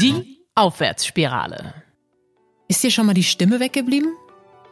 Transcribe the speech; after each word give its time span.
Die 0.00 0.38
Aufwärtsspirale. 0.54 1.74
Ist 2.68 2.84
dir 2.84 2.90
schon 2.92 3.06
mal 3.06 3.14
die 3.14 3.24
Stimme 3.24 3.58
weggeblieben? 3.58 4.12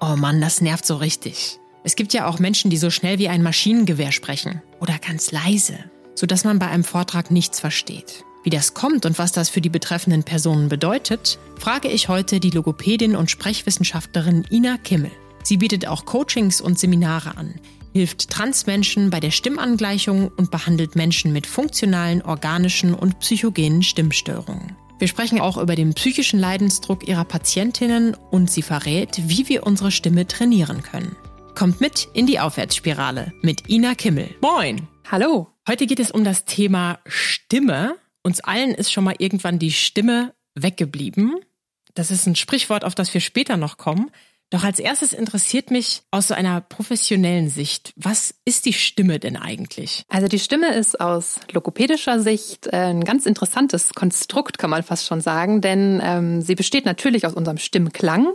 Oh 0.01 0.15
Mann, 0.15 0.41
das 0.41 0.61
nervt 0.61 0.87
so 0.87 0.95
richtig. 0.97 1.59
Es 1.83 1.97
gibt 1.97 2.13
ja 2.13 2.29
auch 2.29 2.39
Menschen, 2.39 2.71
die 2.71 2.77
so 2.77 2.91
schnell 2.91 3.19
wie 3.19 3.29
ein 3.29 3.43
Maschinengewehr 3.43 4.13
sprechen 4.13 4.63
oder 4.79 4.99
ganz 4.99 5.33
leise, 5.33 5.79
sodass 6.15 6.45
man 6.45 6.61
bei 6.61 6.69
einem 6.69 6.85
Vortrag 6.85 7.33
nichts 7.33 7.59
versteht. 7.59 8.25
Wie 8.45 8.51
das 8.51 8.75
kommt 8.75 9.05
und 9.05 9.19
was 9.19 9.33
das 9.33 9.49
für 9.49 9.61
die 9.61 9.69
betreffenden 9.69 10.23
Personen 10.23 10.69
bedeutet, 10.69 11.41
frage 11.59 11.89
ich 11.89 12.09
heute 12.09 12.39
die 12.39 12.51
Logopädin 12.51 13.17
und 13.17 13.29
Sprechwissenschaftlerin 13.29 14.47
Ina 14.51 14.77
Kimmel. 14.79 15.11
Sie 15.43 15.57
bietet 15.57 15.89
auch 15.89 16.05
Coachings 16.05 16.61
und 16.61 16.79
Seminare 16.79 17.37
an, 17.37 17.57
hilft 17.93 18.31
Transmenschen 18.31 19.11
bei 19.11 19.19
der 19.19 19.33
Stimmangleichung 19.33 20.29
und 20.29 20.53
behandelt 20.53 20.95
Menschen 20.95 21.33
mit 21.33 21.49
funktionalen, 21.49 22.23
organischen 22.23 22.95
und 22.95 23.19
psychogenen 23.19 23.83
Stimmstörungen. 23.83 24.77
Wir 24.99 25.09
sprechen 25.09 25.41
auch 25.41 25.59
über 25.59 25.75
den 25.75 25.93
psychischen 25.93 26.41
Leidensdruck 26.41 27.07
ihrer 27.07 27.27
Patientinnen 27.27 28.15
und 28.15 28.51
sie 28.51 28.63
verrät, 28.63 29.21
wie 29.29 29.47
wir 29.47 29.67
unsere 29.67 29.91
Stimme 29.91 30.27
trainieren 30.27 30.83
können. 30.83 31.15
Kommt 31.55 31.83
mit 31.83 32.09
in 32.15 32.27
die 32.27 32.41
Aufwärtsspirale 32.41 33.35
mit 33.43 33.69
Ina 33.69 33.95
Kimmel. 33.95 34.35
Moin! 34.41 34.89
Hallo! 35.11 35.49
Heute 35.69 35.87
geht 35.87 36.01
es 36.01 36.11
um 36.11 36.25
das 36.25 36.47
Thema 36.47 36.99
Stimme. 37.05 37.97
Uns 38.23 38.41
allen 38.41 38.71
ist 38.71 38.91
schon 38.91 39.05
mal 39.05 39.17
irgendwann 39.19 39.59
die 39.59 39.73
Stimme 39.73 40.35
weggeblieben. 40.55 41.41
Das 41.93 42.11
ist 42.11 42.27
ein 42.27 42.35
Sprichwort, 42.35 42.83
auf 42.83 42.95
das 42.95 43.13
wir 43.13 43.21
später 43.21 43.59
noch 43.59 43.77
kommen. 43.77 44.11
Doch 44.51 44.63
als 44.63 44.79
erstes 44.79 45.13
interessiert 45.13 45.73
mich 45.73 46.03
aus 46.13 46.29
so 46.29 46.35
einer 46.35 46.61
professionellen 46.61 47.49
Sicht, 47.49 47.93
was 47.97 48.33
ist 48.45 48.65
die 48.65 48.73
Stimme 48.73 49.19
denn 49.19 49.37
eigentlich? 49.37 50.05
Also 50.09 50.29
die 50.29 50.39
Stimme 50.39 50.73
ist 50.73 51.01
aus 51.01 51.41
logopädischer 51.51 52.21
Sicht 52.21 52.69
äh, 52.69 52.77
ein 52.77 53.03
ganz 53.03 53.27
interessantes 53.27 53.93
Konstrukt, 53.95 54.59
kann 54.59 54.71
man 54.71 54.85
fast 54.85 55.07
schon 55.07 55.21
sagen, 55.21 55.63
denn 55.63 56.01
ähm, 56.01 56.43
sie 56.43 56.55
besteht 56.55 56.87
natürlich 56.87 57.27
aus 57.27 57.35
unserem 57.35 57.59
Stimmklang, 57.59 58.29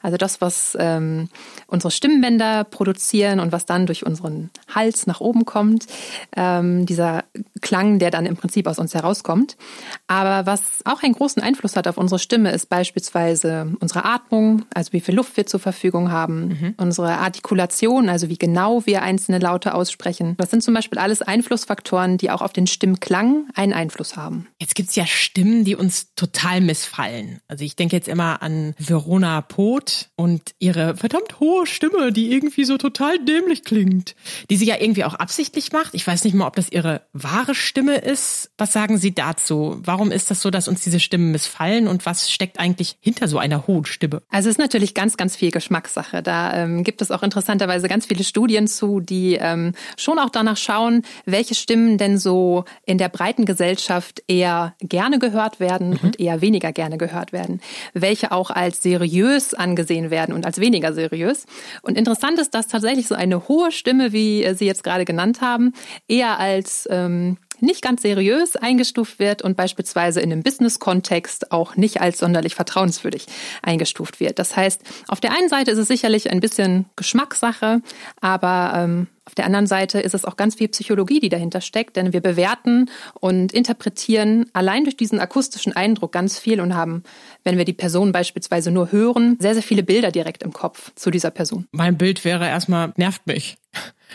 also 0.00 0.16
das, 0.16 0.40
was 0.40 0.74
ähm, 0.80 1.28
unsere 1.66 1.90
Stimmbänder 1.90 2.64
produzieren 2.64 3.38
und 3.38 3.52
was 3.52 3.66
dann 3.66 3.84
durch 3.84 4.06
unseren 4.06 4.48
Hals 4.74 5.06
nach 5.06 5.20
oben 5.20 5.44
kommt, 5.44 5.86
ähm, 6.34 6.86
dieser 6.86 7.24
Klang, 7.60 7.98
der 7.98 8.10
dann 8.10 8.24
im 8.24 8.38
Prinzip 8.38 8.66
aus 8.68 8.78
uns 8.78 8.94
herauskommt. 8.94 9.58
Aber 10.06 10.46
was 10.46 10.62
auch 10.86 11.02
einen 11.02 11.12
großen 11.12 11.42
Einfluss 11.42 11.76
hat 11.76 11.86
auf 11.88 11.98
unsere 11.98 12.18
Stimme, 12.18 12.52
ist 12.52 12.70
beispielsweise 12.70 13.76
unsere 13.80 14.06
Atmung, 14.06 14.64
also 14.72 14.94
wie 14.94 15.00
viel 15.00 15.14
Luft 15.14 15.36
wir 15.36 15.44
zu 15.44 15.57
zur 15.58 15.72
Verfügung 15.72 16.12
haben, 16.12 16.48
mhm. 16.48 16.74
unsere 16.76 17.18
Artikulation, 17.18 18.08
also 18.08 18.28
wie 18.28 18.38
genau 18.38 18.86
wir 18.86 19.02
einzelne 19.02 19.38
Laute 19.38 19.74
aussprechen. 19.74 20.36
Das 20.38 20.50
sind 20.50 20.62
zum 20.62 20.72
Beispiel 20.72 20.98
alles 20.98 21.20
Einflussfaktoren, 21.20 22.16
die 22.16 22.30
auch 22.30 22.42
auf 22.42 22.52
den 22.52 22.66
Stimmklang 22.66 23.48
einen 23.54 23.72
Einfluss 23.72 24.16
haben. 24.16 24.46
Jetzt 24.60 24.76
gibt's 24.76 24.94
ja 24.94 25.04
Stimmen, 25.06 25.64
die 25.64 25.74
uns 25.74 26.14
total 26.14 26.60
missfallen. 26.60 27.40
Also 27.48 27.64
ich 27.64 27.74
denke 27.74 27.96
jetzt 27.96 28.08
immer 28.08 28.40
an 28.42 28.74
Verona 28.78 29.40
Poth 29.40 30.10
und 30.14 30.54
ihre 30.60 30.96
verdammt 30.96 31.40
hohe 31.40 31.66
Stimme, 31.66 32.12
die 32.12 32.32
irgendwie 32.32 32.64
so 32.64 32.78
total 32.78 33.18
dämlich 33.18 33.64
klingt, 33.64 34.14
die 34.50 34.56
sie 34.56 34.66
ja 34.66 34.76
irgendwie 34.80 35.04
auch 35.04 35.14
absichtlich 35.14 35.72
macht. 35.72 35.94
Ich 35.94 36.06
weiß 36.06 36.24
nicht 36.24 36.34
mal, 36.34 36.46
ob 36.46 36.54
das 36.54 36.70
ihre 36.70 37.02
wahre 37.12 37.54
Stimme 37.54 37.96
ist. 37.96 38.50
Was 38.58 38.72
sagen 38.72 38.98
Sie 38.98 39.14
dazu? 39.14 39.78
Warum 39.82 40.12
ist 40.12 40.30
das 40.30 40.40
so, 40.40 40.50
dass 40.50 40.68
uns 40.68 40.82
diese 40.82 41.00
Stimmen 41.00 41.32
missfallen 41.32 41.88
und 41.88 42.06
was 42.06 42.30
steckt 42.30 42.60
eigentlich 42.60 42.96
hinter 43.00 43.26
so 43.26 43.38
einer 43.38 43.66
hohen 43.66 43.86
Stimme? 43.86 44.22
Also 44.30 44.48
es 44.48 44.54
ist 44.54 44.58
natürlich 44.58 44.94
ganz, 44.94 45.16
ganz 45.16 45.34
viel 45.34 45.47
viel 45.48 45.50
Geschmackssache. 45.50 46.22
Da 46.22 46.54
ähm, 46.54 46.84
gibt 46.84 47.00
es 47.00 47.10
auch 47.10 47.22
interessanterweise 47.22 47.88
ganz 47.88 48.06
viele 48.06 48.24
Studien 48.24 48.66
zu, 48.66 49.00
die 49.00 49.38
ähm, 49.40 49.72
schon 49.96 50.18
auch 50.18 50.28
danach 50.30 50.56
schauen, 50.56 51.02
welche 51.24 51.54
Stimmen 51.54 51.96
denn 51.96 52.18
so 52.18 52.64
in 52.84 52.98
der 52.98 53.08
breiten 53.08 53.44
Gesellschaft 53.44 54.22
eher 54.28 54.74
gerne 54.80 55.18
gehört 55.18 55.58
werden 55.60 55.90
mhm. 55.90 55.98
und 56.02 56.20
eher 56.20 56.40
weniger 56.40 56.72
gerne 56.72 56.98
gehört 56.98 57.32
werden. 57.32 57.60
Welche 57.94 58.32
auch 58.32 58.50
als 58.50 58.82
seriös 58.82 59.54
angesehen 59.54 60.10
werden 60.10 60.34
und 60.34 60.44
als 60.44 60.60
weniger 60.60 60.92
seriös. 60.92 61.46
Und 61.82 61.96
interessant 61.96 62.38
ist, 62.38 62.54
dass 62.54 62.66
tatsächlich 62.66 63.06
so 63.06 63.14
eine 63.14 63.48
hohe 63.48 63.72
Stimme, 63.72 64.12
wie 64.12 64.46
Sie 64.54 64.66
jetzt 64.66 64.84
gerade 64.84 65.04
genannt 65.04 65.40
haben, 65.40 65.72
eher 66.08 66.38
als 66.38 66.86
ähm, 66.90 67.38
nicht 67.60 67.82
ganz 67.82 68.02
seriös 68.02 68.56
eingestuft 68.56 69.18
wird 69.18 69.42
und 69.42 69.56
beispielsweise 69.56 70.20
in 70.20 70.32
einem 70.32 70.42
Business-Kontext 70.42 71.52
auch 71.52 71.76
nicht 71.76 72.00
als 72.00 72.18
sonderlich 72.18 72.54
vertrauenswürdig 72.54 73.26
eingestuft 73.62 74.20
wird. 74.20 74.38
Das 74.38 74.56
heißt, 74.56 74.82
auf 75.08 75.20
der 75.20 75.32
einen 75.32 75.48
Seite 75.48 75.70
ist 75.70 75.78
es 75.78 75.88
sicherlich 75.88 76.30
ein 76.30 76.40
bisschen 76.40 76.86
Geschmackssache, 76.96 77.80
aber 78.20 78.72
ähm, 78.76 79.06
auf 79.28 79.34
der 79.34 79.44
anderen 79.44 79.66
Seite 79.66 80.00
ist 80.00 80.14
es 80.14 80.24
auch 80.24 80.36
ganz 80.36 80.54
viel 80.54 80.68
Psychologie, 80.68 81.20
die 81.20 81.28
dahinter 81.28 81.60
steckt, 81.60 81.96
denn 81.96 82.14
wir 82.14 82.22
bewerten 82.22 82.90
und 83.20 83.52
interpretieren 83.52 84.46
allein 84.54 84.84
durch 84.84 84.96
diesen 84.96 85.20
akustischen 85.20 85.74
Eindruck 85.74 86.12
ganz 86.12 86.38
viel 86.38 86.62
und 86.62 86.74
haben, 86.74 87.02
wenn 87.44 87.58
wir 87.58 87.66
die 87.66 87.74
Person 87.74 88.10
beispielsweise 88.10 88.70
nur 88.70 88.90
hören, 88.90 89.36
sehr, 89.38 89.52
sehr 89.52 89.62
viele 89.62 89.82
Bilder 89.82 90.12
direkt 90.12 90.42
im 90.42 90.54
Kopf 90.54 90.92
zu 90.94 91.10
dieser 91.10 91.30
Person. 91.30 91.66
Mein 91.72 91.98
Bild 91.98 92.24
wäre 92.24 92.46
erstmal, 92.46 92.94
nervt 92.96 93.26
mich. 93.26 93.58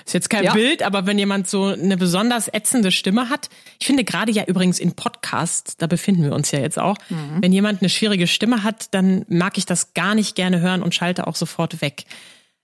Ist 0.05 0.13
jetzt 0.13 0.29
kein 0.29 0.43
ja. 0.43 0.53
Bild, 0.53 0.83
aber 0.83 1.05
wenn 1.05 1.19
jemand 1.19 1.47
so 1.47 1.65
eine 1.65 1.97
besonders 1.97 2.47
ätzende 2.47 2.91
Stimme 2.91 3.29
hat, 3.29 3.49
ich 3.79 3.85
finde 3.85 4.03
gerade 4.03 4.31
ja 4.31 4.43
übrigens 4.45 4.79
in 4.79 4.93
Podcasts, 4.93 5.77
da 5.77 5.87
befinden 5.87 6.23
wir 6.23 6.33
uns 6.33 6.51
ja 6.51 6.59
jetzt 6.59 6.79
auch, 6.79 6.97
mhm. 7.09 7.41
wenn 7.41 7.53
jemand 7.53 7.81
eine 7.81 7.89
schwierige 7.89 8.27
Stimme 8.27 8.63
hat, 8.63 8.93
dann 8.93 9.25
mag 9.27 9.57
ich 9.57 9.65
das 9.65 9.93
gar 9.93 10.15
nicht 10.15 10.35
gerne 10.35 10.61
hören 10.61 10.83
und 10.83 10.95
schalte 10.95 11.27
auch 11.27 11.35
sofort 11.35 11.81
weg. 11.81 12.05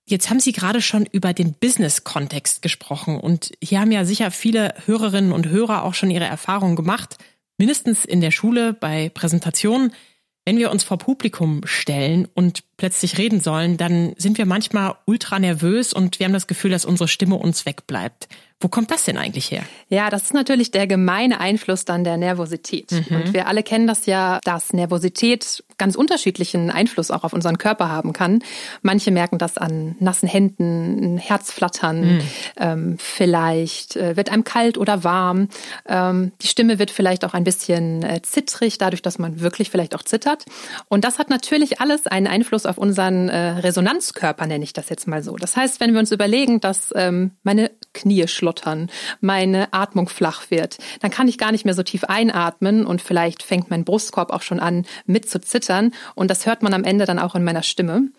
Jetzt 0.05 0.29
haben 0.31 0.39
Sie 0.39 0.53
gerade 0.53 0.81
schon 0.81 1.05
über 1.05 1.33
den 1.33 1.53
Business-Kontext 1.53 2.63
gesprochen 2.63 3.19
und 3.19 3.51
hier 3.61 3.79
haben 3.79 3.91
ja 3.91 4.05
sicher 4.05 4.31
viele 4.31 4.73
Hörerinnen 4.85 5.31
und 5.31 5.47
Hörer 5.47 5.83
auch 5.83 5.93
schon 5.93 6.09
ihre 6.09 6.25
Erfahrungen 6.25 6.75
gemacht, 6.75 7.17
mindestens 7.59 8.05
in 8.05 8.19
der 8.19 8.31
Schule 8.31 8.73
bei 8.73 9.09
Präsentationen. 9.09 9.93
Wenn 10.45 10.57
wir 10.57 10.71
uns 10.71 10.83
vor 10.83 10.97
Publikum 10.97 11.61
stellen 11.65 12.27
und 12.33 12.63
plötzlich 12.77 13.17
reden 13.17 13.39
sollen, 13.39 13.77
dann 13.77 14.13
sind 14.17 14.37
wir 14.37 14.45
manchmal 14.45 14.95
ultra 15.05 15.37
nervös 15.37 15.93
und 15.93 16.19
wir 16.19 16.25
haben 16.25 16.33
das 16.33 16.47
Gefühl, 16.47 16.71
dass 16.71 16.85
unsere 16.85 17.07
Stimme 17.07 17.35
uns 17.35 17.65
wegbleibt. 17.65 18.27
Wo 18.61 18.67
kommt 18.67 18.91
das 18.91 19.05
denn 19.05 19.17
eigentlich 19.17 19.51
her? 19.51 19.63
Ja, 19.87 20.09
das 20.09 20.23
ist 20.23 20.33
natürlich 20.33 20.69
der 20.71 20.85
gemeine 20.85 21.39
Einfluss 21.39 21.85
dann 21.85 22.03
der 22.03 22.17
Nervosität. 22.17 22.91
Mhm. 22.91 23.15
Und 23.15 23.33
wir 23.33 23.47
alle 23.47 23.63
kennen 23.63 23.87
das 23.87 24.05
ja, 24.05 24.39
dass 24.43 24.73
Nervosität 24.73 25.63
ganz 25.77 25.95
unterschiedlichen 25.95 26.69
Einfluss 26.69 27.09
auch 27.09 27.23
auf 27.23 27.31
unseren 27.31 27.57
Körper 27.57 27.89
haben 27.89 28.11
kann. 28.11 28.43
Manche 28.81 29.11
merken 29.11 29.37
das 29.37 29.57
an 29.57 29.95
nassen 29.99 30.27
Händen, 30.27 31.17
Herzflattern, 31.17 32.01
mhm. 32.01 32.21
ähm, 32.57 32.95
vielleicht 32.99 33.95
äh, 33.95 34.17
wird 34.17 34.29
einem 34.29 34.43
kalt 34.43 34.77
oder 34.77 35.05
warm. 35.05 35.47
Ähm, 35.87 36.33
die 36.41 36.47
Stimme 36.47 36.79
wird 36.79 36.91
vielleicht 36.91 37.23
auch 37.23 37.33
ein 37.33 37.45
bisschen 37.45 38.03
äh, 38.03 38.21
zittrig, 38.21 38.77
dadurch, 38.77 39.01
dass 39.01 39.19
man 39.19 39.39
wirklich 39.39 39.69
vielleicht 39.71 39.95
auch 39.95 40.03
zittert. 40.03 40.43
Und 40.89 41.05
das 41.05 41.17
hat 41.17 41.29
natürlich 41.29 41.79
alles 41.79 42.07
einen 42.07 42.27
Einfluss 42.27 42.65
auf 42.65 42.77
unseren 42.77 43.29
äh, 43.29 43.37
Resonanzkörper, 43.37 44.45
nenne 44.45 44.65
ich 44.65 44.73
das 44.73 44.89
jetzt 44.89 45.07
mal 45.07 45.23
so. 45.23 45.37
Das 45.37 45.55
heißt, 45.55 45.79
wenn 45.79 45.93
wir 45.93 45.99
uns 46.01 46.11
überlegen, 46.11 46.59
dass 46.59 46.93
ähm, 46.93 47.31
meine 47.43 47.71
Knie 47.93 48.27
schlottern, 48.49 48.89
meine 49.21 49.71
Atmung 49.73 50.09
flach 50.09 50.49
wird, 50.49 50.77
dann 51.01 51.11
kann 51.11 51.27
ich 51.27 51.37
gar 51.37 51.51
nicht 51.51 51.65
mehr 51.65 51.75
so 51.75 51.83
tief 51.83 52.03
einatmen 52.05 52.85
und 52.85 52.99
vielleicht 53.01 53.43
fängt 53.43 53.69
mein 53.69 53.83
Brustkorb 53.83 54.31
auch 54.31 54.41
schon 54.41 54.59
an 54.59 54.85
mit 55.05 55.29
zu 55.29 55.39
zittern 55.39 55.91
und 56.15 56.31
das 56.31 56.47
hört 56.47 56.63
man 56.63 56.73
am 56.73 56.83
Ende 56.83 57.05
dann 57.05 57.19
auch 57.19 57.35
in 57.35 57.43
meiner 57.43 57.61
Stimme. 57.61 58.09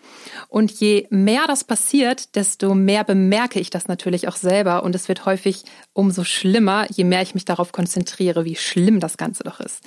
Und 0.47 0.71
je 0.71 1.07
mehr 1.09 1.43
das 1.47 1.65
passiert, 1.65 2.35
desto 2.35 2.73
mehr 2.75 3.03
bemerke 3.03 3.59
ich 3.59 3.69
das 3.69 3.89
natürlich 3.89 4.29
auch 4.29 4.37
selber 4.37 4.83
und 4.83 4.95
es 4.95 5.09
wird 5.09 5.25
häufig 5.25 5.63
umso 5.93 6.23
schlimmer, 6.23 6.85
je 6.89 7.03
mehr 7.03 7.21
ich 7.21 7.33
mich 7.33 7.45
darauf 7.45 7.73
konzentriere, 7.73 8.45
wie 8.45 8.55
schlimm 8.55 9.01
das 9.01 9.17
Ganze 9.17 9.43
doch 9.43 9.59
ist. 9.59 9.83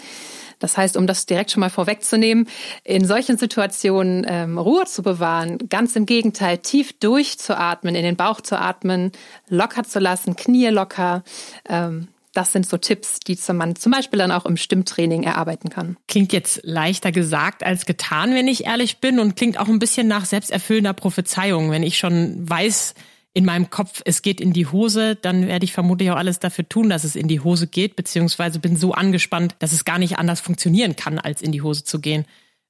Das 0.65 0.79
heißt, 0.79 0.97
um 0.97 1.07
das 1.07 1.27
direkt 1.27 1.51
schon 1.51 1.61
mal 1.61 1.69
vorwegzunehmen, 1.69 2.49
in 2.85 3.05
solchen 3.05 3.37
Situationen 3.37 4.25
ähm, 4.27 4.57
Ruhe 4.57 4.87
zu 4.87 5.03
bewahren, 5.03 5.59
ganz 5.69 5.95
im 5.95 6.07
Gegenteil, 6.07 6.57
tief 6.57 6.95
durchzuatmen, 6.95 7.95
in 7.95 8.03
den 8.03 8.17
Bauch 8.17 8.41
zu 8.41 8.59
atmen, 8.59 9.13
locker 9.51 9.85
zu 9.85 9.99
lassen, 9.99 10.37
Knie 10.37 10.69
locker. 10.69 11.23
Ähm, 11.69 12.09
das 12.33 12.53
sind 12.53 12.67
so 12.67 12.79
Tipps, 12.79 13.21
die 13.21 13.37
man 13.53 13.77
zum 13.77 13.93
Beispiel 13.93 14.19
dann 14.19 14.33
auch 14.33 14.47
im 14.47 14.57
Stimmtraining 14.57 15.25
erarbeiten 15.25 15.69
kann. 15.69 15.99
Klingt 16.09 16.33
jetzt 16.33 16.61
leichter 16.63 17.13
gesagt 17.13 17.63
als 17.63 17.85
getan, 17.85 18.35
wenn 18.35 18.49
ich 18.49 18.65
ehrlich 18.65 19.01
bin, 19.01 19.21
und 19.21 19.37
klingt 19.37 19.61
auch 19.61 19.69
ein 19.69 19.79
bisschen 19.79 20.09
nach 20.09 20.25
selbsterfüllender 20.25 20.95
Prophezeiung, 20.95 21.73
wenn 21.73 21.83
ich 21.83 21.99
schon 21.99 22.49
weiß, 22.49 22.95
in 23.35 23.45
meinem 23.45 23.69
Kopf, 23.69 24.01
es 24.05 24.23
geht 24.23 24.41
in 24.41 24.53
die 24.53 24.67
Hose, 24.67 25.17
dann 25.17 25.49
werde 25.49 25.65
ich 25.65 25.73
vermutlich 25.73 26.11
auch 26.13 26.17
alles 26.17 26.39
dafür 26.39 26.69
tun, 26.69 26.89
dass 26.89 27.03
es 27.03 27.17
in 27.17 27.27
die 27.27 27.41
Hose 27.41 27.67
geht, 27.67 27.97
beziehungsweise 27.97 28.61
bin 28.61 28.77
so 28.77 28.93
angespannt, 28.93 29.57
dass 29.59 29.73
es 29.73 29.85
gar 29.85 29.99
nicht 29.99 30.19
anders 30.19 30.41
funktionieren 30.41 30.95
kann, 30.95 31.19
als 31.19 31.43
in 31.43 31.51
die 31.51 31.61
Hose 31.61 31.83
zu 31.83 32.01
gehen. 32.01 32.25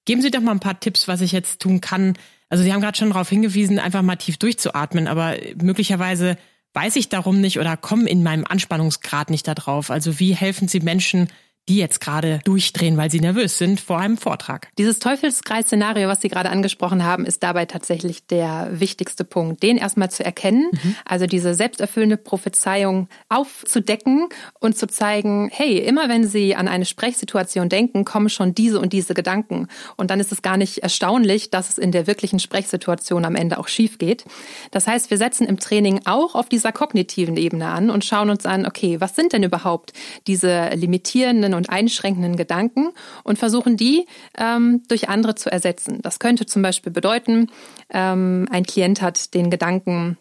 Geben 0.06 0.22
Sie 0.22 0.31
doch 0.31 0.40
mal 0.40 0.52
ein 0.52 0.61
paar 0.61 0.81
Tipps, 0.81 1.06
was 1.06 1.20
ich 1.20 1.32
jetzt 1.32 1.61
tun 1.61 1.82
kann. 1.82 2.14
Also 2.49 2.64
Sie 2.64 2.72
haben 2.72 2.81
gerade 2.81 2.96
schon 2.96 3.11
darauf 3.11 3.28
hingewiesen, 3.28 3.78
einfach 3.78 4.00
mal 4.00 4.16
tief 4.16 4.38
durchzuatmen, 4.38 5.06
aber 5.06 5.37
möglicherweise 5.62 6.38
weiß 6.72 6.96
ich 6.96 7.11
darum 7.11 7.43
nicht 7.43 7.58
oder 7.61 7.76
komme 7.76 8.08
in 8.08 8.22
meinem 8.22 8.46
Anspannungsgrad 8.46 9.28
nicht 9.28 9.46
darauf. 9.46 9.90
Also 9.90 10.19
wie 10.19 10.34
helfen 10.34 10.66
Sie 10.66 10.81
Menschen, 10.81 11.28
die 11.69 11.76
jetzt 11.76 12.00
gerade 12.00 12.40
durchdrehen, 12.44 12.96
weil 12.96 13.11
sie 13.11 13.20
nervös 13.20 13.56
sind 13.56 13.81
vor 13.81 13.99
einem 13.99 14.19
Vortrag. 14.19 14.69
Dieses 14.76 14.99
Teufelskreis-Szenario, 14.99 16.08
was 16.08 16.20
Sie 16.20 16.28
gerade 16.28 16.50
angesprochen 16.50 17.05
haben, 17.05 17.25
ist 17.25 17.43
dabei 17.43 17.64
tatsächlich 17.64 18.26
der 18.26 18.69
wichtigste 18.72 19.25
Punkt, 19.25 19.62
den 19.62 19.78
erstmal 19.78 20.11
zu 20.11 20.25
erkennen, 20.25 20.69
mhm. 20.72 20.96
also 21.06 21.26
diese 21.26 21.55
selbsterfüllende 21.55 22.19
Prophezeiung 22.19 23.08
aufzudecken 23.31 24.28
und 24.61 24.76
zu 24.76 24.87
zeigen, 24.87 25.49
hey, 25.52 25.78
immer 25.78 26.08
wenn 26.11 26.26
Sie 26.26 26.55
an 26.55 26.69
eine 26.69 26.84
Sprechsituation 26.84 27.70
denken, 27.70 28.05
kommen 28.05 28.28
schon 28.28 28.55
diese 28.55 28.78
und 28.78 28.93
diese 28.93 29.14
Gedanken. 29.14 29.69
Und 29.96 30.11
dann 30.11 30.20
ist 30.20 30.32
es 30.32 30.43
gar 30.43 30.58
nicht 30.58 30.78
erstaunlich, 30.78 31.50
dass 31.50 31.70
es 31.70 31.78
in 31.78 31.93
der 31.93 32.06
wirklichen 32.06 32.40
Sprechsituation 32.40 33.25
am 33.25 33.37
Ende 33.37 33.58
auch 33.58 33.69
schief 33.69 33.96
geht. 33.96 34.25
Das 34.70 34.87
heißt, 34.87 35.11
wir 35.11 35.16
setzen 35.16 35.46
im 35.46 35.58
Training 35.58 36.02
auch 36.05 36.34
auf 36.34 36.50
dieser 36.50 36.72
kognitiven 36.72 37.38
Ebene 37.38 37.69
an 37.69 37.88
und 37.88 38.05
schauen 38.05 38.28
uns 38.28 38.44
an, 38.44 38.66
okay, 38.66 39.00
was 39.00 39.16
sind 39.16 39.32
denn 39.32 39.43
überhaupt 39.43 39.94
diese 40.26 40.70
limitierenden 40.75 41.54
und 41.55 41.71
einschränkenden 41.71 42.37
Gedanken 42.37 42.91
und 43.23 43.39
versuchen 43.39 43.77
die 43.77 44.06
ähm, 44.39 44.83
durch 44.89 45.09
andere 45.09 45.35
zu 45.35 45.51
ersetzen. 45.51 46.01
Das 46.03 46.19
könnte 46.19 46.47
zum 46.47 46.62
Beispiel 46.62 46.93
bedeuten, 46.93 47.51
ähm, 47.91 48.47
ein 48.51 48.65
Klient 48.65 49.03
hat 49.03 49.35
den 49.35 49.51
Gedanken, 49.51 50.19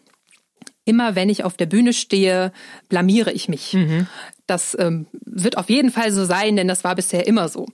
immer 0.84 1.14
wenn 1.14 1.28
ich 1.28 1.44
auf 1.44 1.56
der 1.56 1.66
Bühne 1.66 1.92
stehe, 1.92 2.52
blamiere 2.88 3.32
ich 3.32 3.48
mich. 3.48 3.72
Mhm. 3.72 4.06
Das 4.46 4.76
ähm, 4.78 5.06
wird 5.24 5.56
auf 5.56 5.70
jeden 5.70 5.90
Fall 5.90 6.12
so 6.12 6.24
sein, 6.24 6.56
denn 6.56 6.68
das 6.68 6.84
war 6.84 6.94
bisher 6.94 7.26
immer 7.26 7.48
so. 7.48 7.66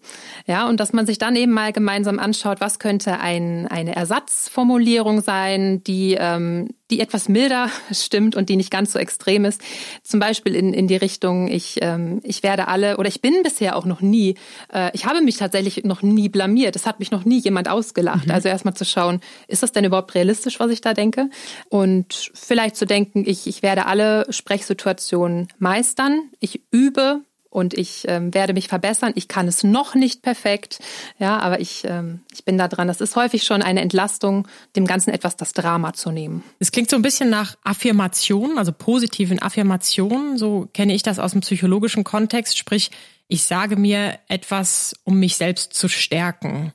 Ja, 0.46 0.68
und 0.68 0.78
dass 0.78 0.92
man 0.92 1.04
sich 1.04 1.18
dann 1.18 1.34
eben 1.34 1.52
mal 1.52 1.72
gemeinsam 1.72 2.18
anschaut, 2.18 2.60
was 2.60 2.78
könnte 2.78 3.18
ein, 3.18 3.66
eine 3.66 3.96
Ersatzformulierung 3.96 5.20
sein, 5.20 5.82
die, 5.82 6.16
ähm, 6.18 6.68
die 6.90 7.00
etwas 7.00 7.28
milder 7.28 7.70
stimmt 7.90 8.36
und 8.36 8.48
die 8.48 8.56
nicht 8.56 8.70
ganz 8.70 8.92
so 8.92 8.98
extrem 8.98 9.44
ist. 9.44 9.60
Zum 10.02 10.20
Beispiel 10.20 10.54
in, 10.54 10.72
in 10.72 10.86
die 10.86 10.96
Richtung, 10.96 11.48
ich, 11.48 11.78
ähm, 11.82 12.20
ich 12.22 12.42
werde 12.42 12.68
alle, 12.68 12.98
oder 12.98 13.08
ich 13.08 13.20
bin 13.20 13.42
bisher 13.42 13.76
auch 13.76 13.84
noch 13.84 14.00
nie, 14.00 14.36
äh, 14.72 14.90
ich 14.92 15.06
habe 15.06 15.20
mich 15.22 15.36
tatsächlich 15.36 15.84
noch 15.84 16.02
nie 16.02 16.28
blamiert. 16.28 16.76
Es 16.76 16.86
hat 16.86 17.00
mich 17.00 17.10
noch 17.10 17.24
nie 17.24 17.40
jemand 17.40 17.68
ausgelacht. 17.68 18.26
Mhm. 18.26 18.32
Also 18.32 18.48
erstmal 18.48 18.74
zu 18.74 18.84
schauen, 18.84 19.20
ist 19.48 19.62
das 19.62 19.72
denn 19.72 19.84
überhaupt 19.84 20.14
realistisch, 20.14 20.60
was 20.60 20.70
ich 20.70 20.80
da 20.80 20.94
denke? 20.94 21.30
Und 21.68 22.30
vielleicht 22.34 22.76
zu 22.76 22.86
denken, 22.86 23.24
ich, 23.26 23.46
ich 23.46 23.62
werde 23.62 23.86
alle 23.86 24.26
Sprechsituationen 24.30 25.48
meistern. 25.58 26.30
Ich 26.38 26.60
übe 26.70 27.22
und 27.50 27.74
ich 27.74 28.04
ähm, 28.06 28.32
werde 28.32 28.52
mich 28.52 28.68
verbessern. 28.68 29.12
Ich 29.16 29.26
kann 29.26 29.48
es 29.48 29.64
noch 29.64 29.96
nicht 29.96 30.22
perfekt, 30.22 30.78
ja, 31.18 31.38
aber 31.38 31.60
ich, 31.60 31.82
ähm, 31.84 32.20
ich 32.32 32.44
bin 32.44 32.56
da 32.56 32.68
dran. 32.68 32.86
Das 32.86 33.00
ist 33.00 33.16
häufig 33.16 33.42
schon 33.42 33.60
eine 33.60 33.80
Entlastung, 33.80 34.46
dem 34.76 34.86
Ganzen 34.86 35.10
etwas 35.10 35.36
das 35.36 35.52
Drama 35.52 35.92
zu 35.92 36.12
nehmen. 36.12 36.44
Es 36.60 36.70
klingt 36.70 36.88
so 36.88 36.96
ein 36.96 37.02
bisschen 37.02 37.28
nach 37.28 37.56
Affirmationen, 37.64 38.56
also 38.56 38.72
positiven 38.72 39.42
Affirmationen. 39.42 40.38
So 40.38 40.68
kenne 40.72 40.94
ich 40.94 41.02
das 41.02 41.18
aus 41.18 41.32
dem 41.32 41.40
psychologischen 41.40 42.04
Kontext. 42.04 42.56
Sprich, 42.56 42.92
ich 43.26 43.42
sage 43.42 43.76
mir 43.76 44.18
etwas, 44.28 44.94
um 45.02 45.18
mich 45.18 45.36
selbst 45.36 45.74
zu 45.74 45.88
stärken. 45.88 46.72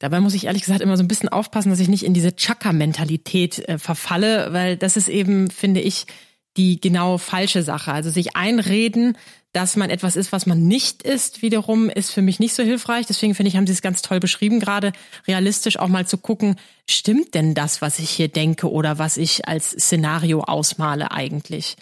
Dabei 0.00 0.20
muss 0.20 0.34
ich 0.34 0.46
ehrlich 0.46 0.62
gesagt 0.62 0.80
immer 0.80 0.96
so 0.96 1.04
ein 1.04 1.08
bisschen 1.08 1.28
aufpassen, 1.28 1.70
dass 1.70 1.80
ich 1.80 1.88
nicht 1.88 2.04
in 2.04 2.14
diese 2.14 2.34
Chaka-Mentalität 2.34 3.66
äh, 3.68 3.78
verfalle, 3.78 4.52
weil 4.52 4.76
das 4.76 4.96
ist 4.96 5.08
eben, 5.08 5.50
finde 5.50 5.80
ich, 5.80 6.06
die 6.56 6.80
genau 6.80 7.18
falsche 7.18 7.62
Sache. 7.62 7.92
Also 7.92 8.10
sich 8.10 8.36
einreden, 8.36 9.16
dass 9.52 9.74
man 9.74 9.88
etwas 9.88 10.16
ist, 10.16 10.32
was 10.32 10.44
man 10.44 10.68
nicht 10.68 11.02
ist, 11.02 11.40
wiederum 11.40 11.88
ist 11.88 12.10
für 12.10 12.20
mich 12.20 12.38
nicht 12.40 12.54
so 12.54 12.62
hilfreich. 12.62 13.06
Deswegen 13.06 13.34
finde 13.34 13.48
ich, 13.48 13.56
haben 13.56 13.66
Sie 13.66 13.72
es 13.72 13.80
ganz 13.80 14.02
toll 14.02 14.20
beschrieben, 14.20 14.60
gerade 14.60 14.92
realistisch 15.26 15.78
auch 15.78 15.88
mal 15.88 16.06
zu 16.06 16.18
gucken, 16.18 16.56
stimmt 16.86 17.32
denn 17.34 17.54
das, 17.54 17.80
was 17.80 17.98
ich 17.98 18.10
hier 18.10 18.28
denke 18.28 18.70
oder 18.70 18.98
was 18.98 19.16
ich 19.16 19.48
als 19.48 19.70
Szenario 19.70 20.42
ausmale 20.42 21.10
eigentlich? 21.10 21.76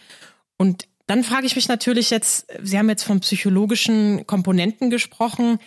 Und 0.56 0.87
dann 1.06 1.25
frage 1.25 1.47
ich 1.47 1.56
mich 1.56 1.69
natürlich 1.69 2.11
jetzt, 2.11 2.47
Sie 2.62 2.79
haben 2.79 2.88
jetzt 2.88 3.03
von 3.03 3.21
psychologischen 3.21 4.26
Komponenten 4.26 4.88
gesprochen. 4.88 5.59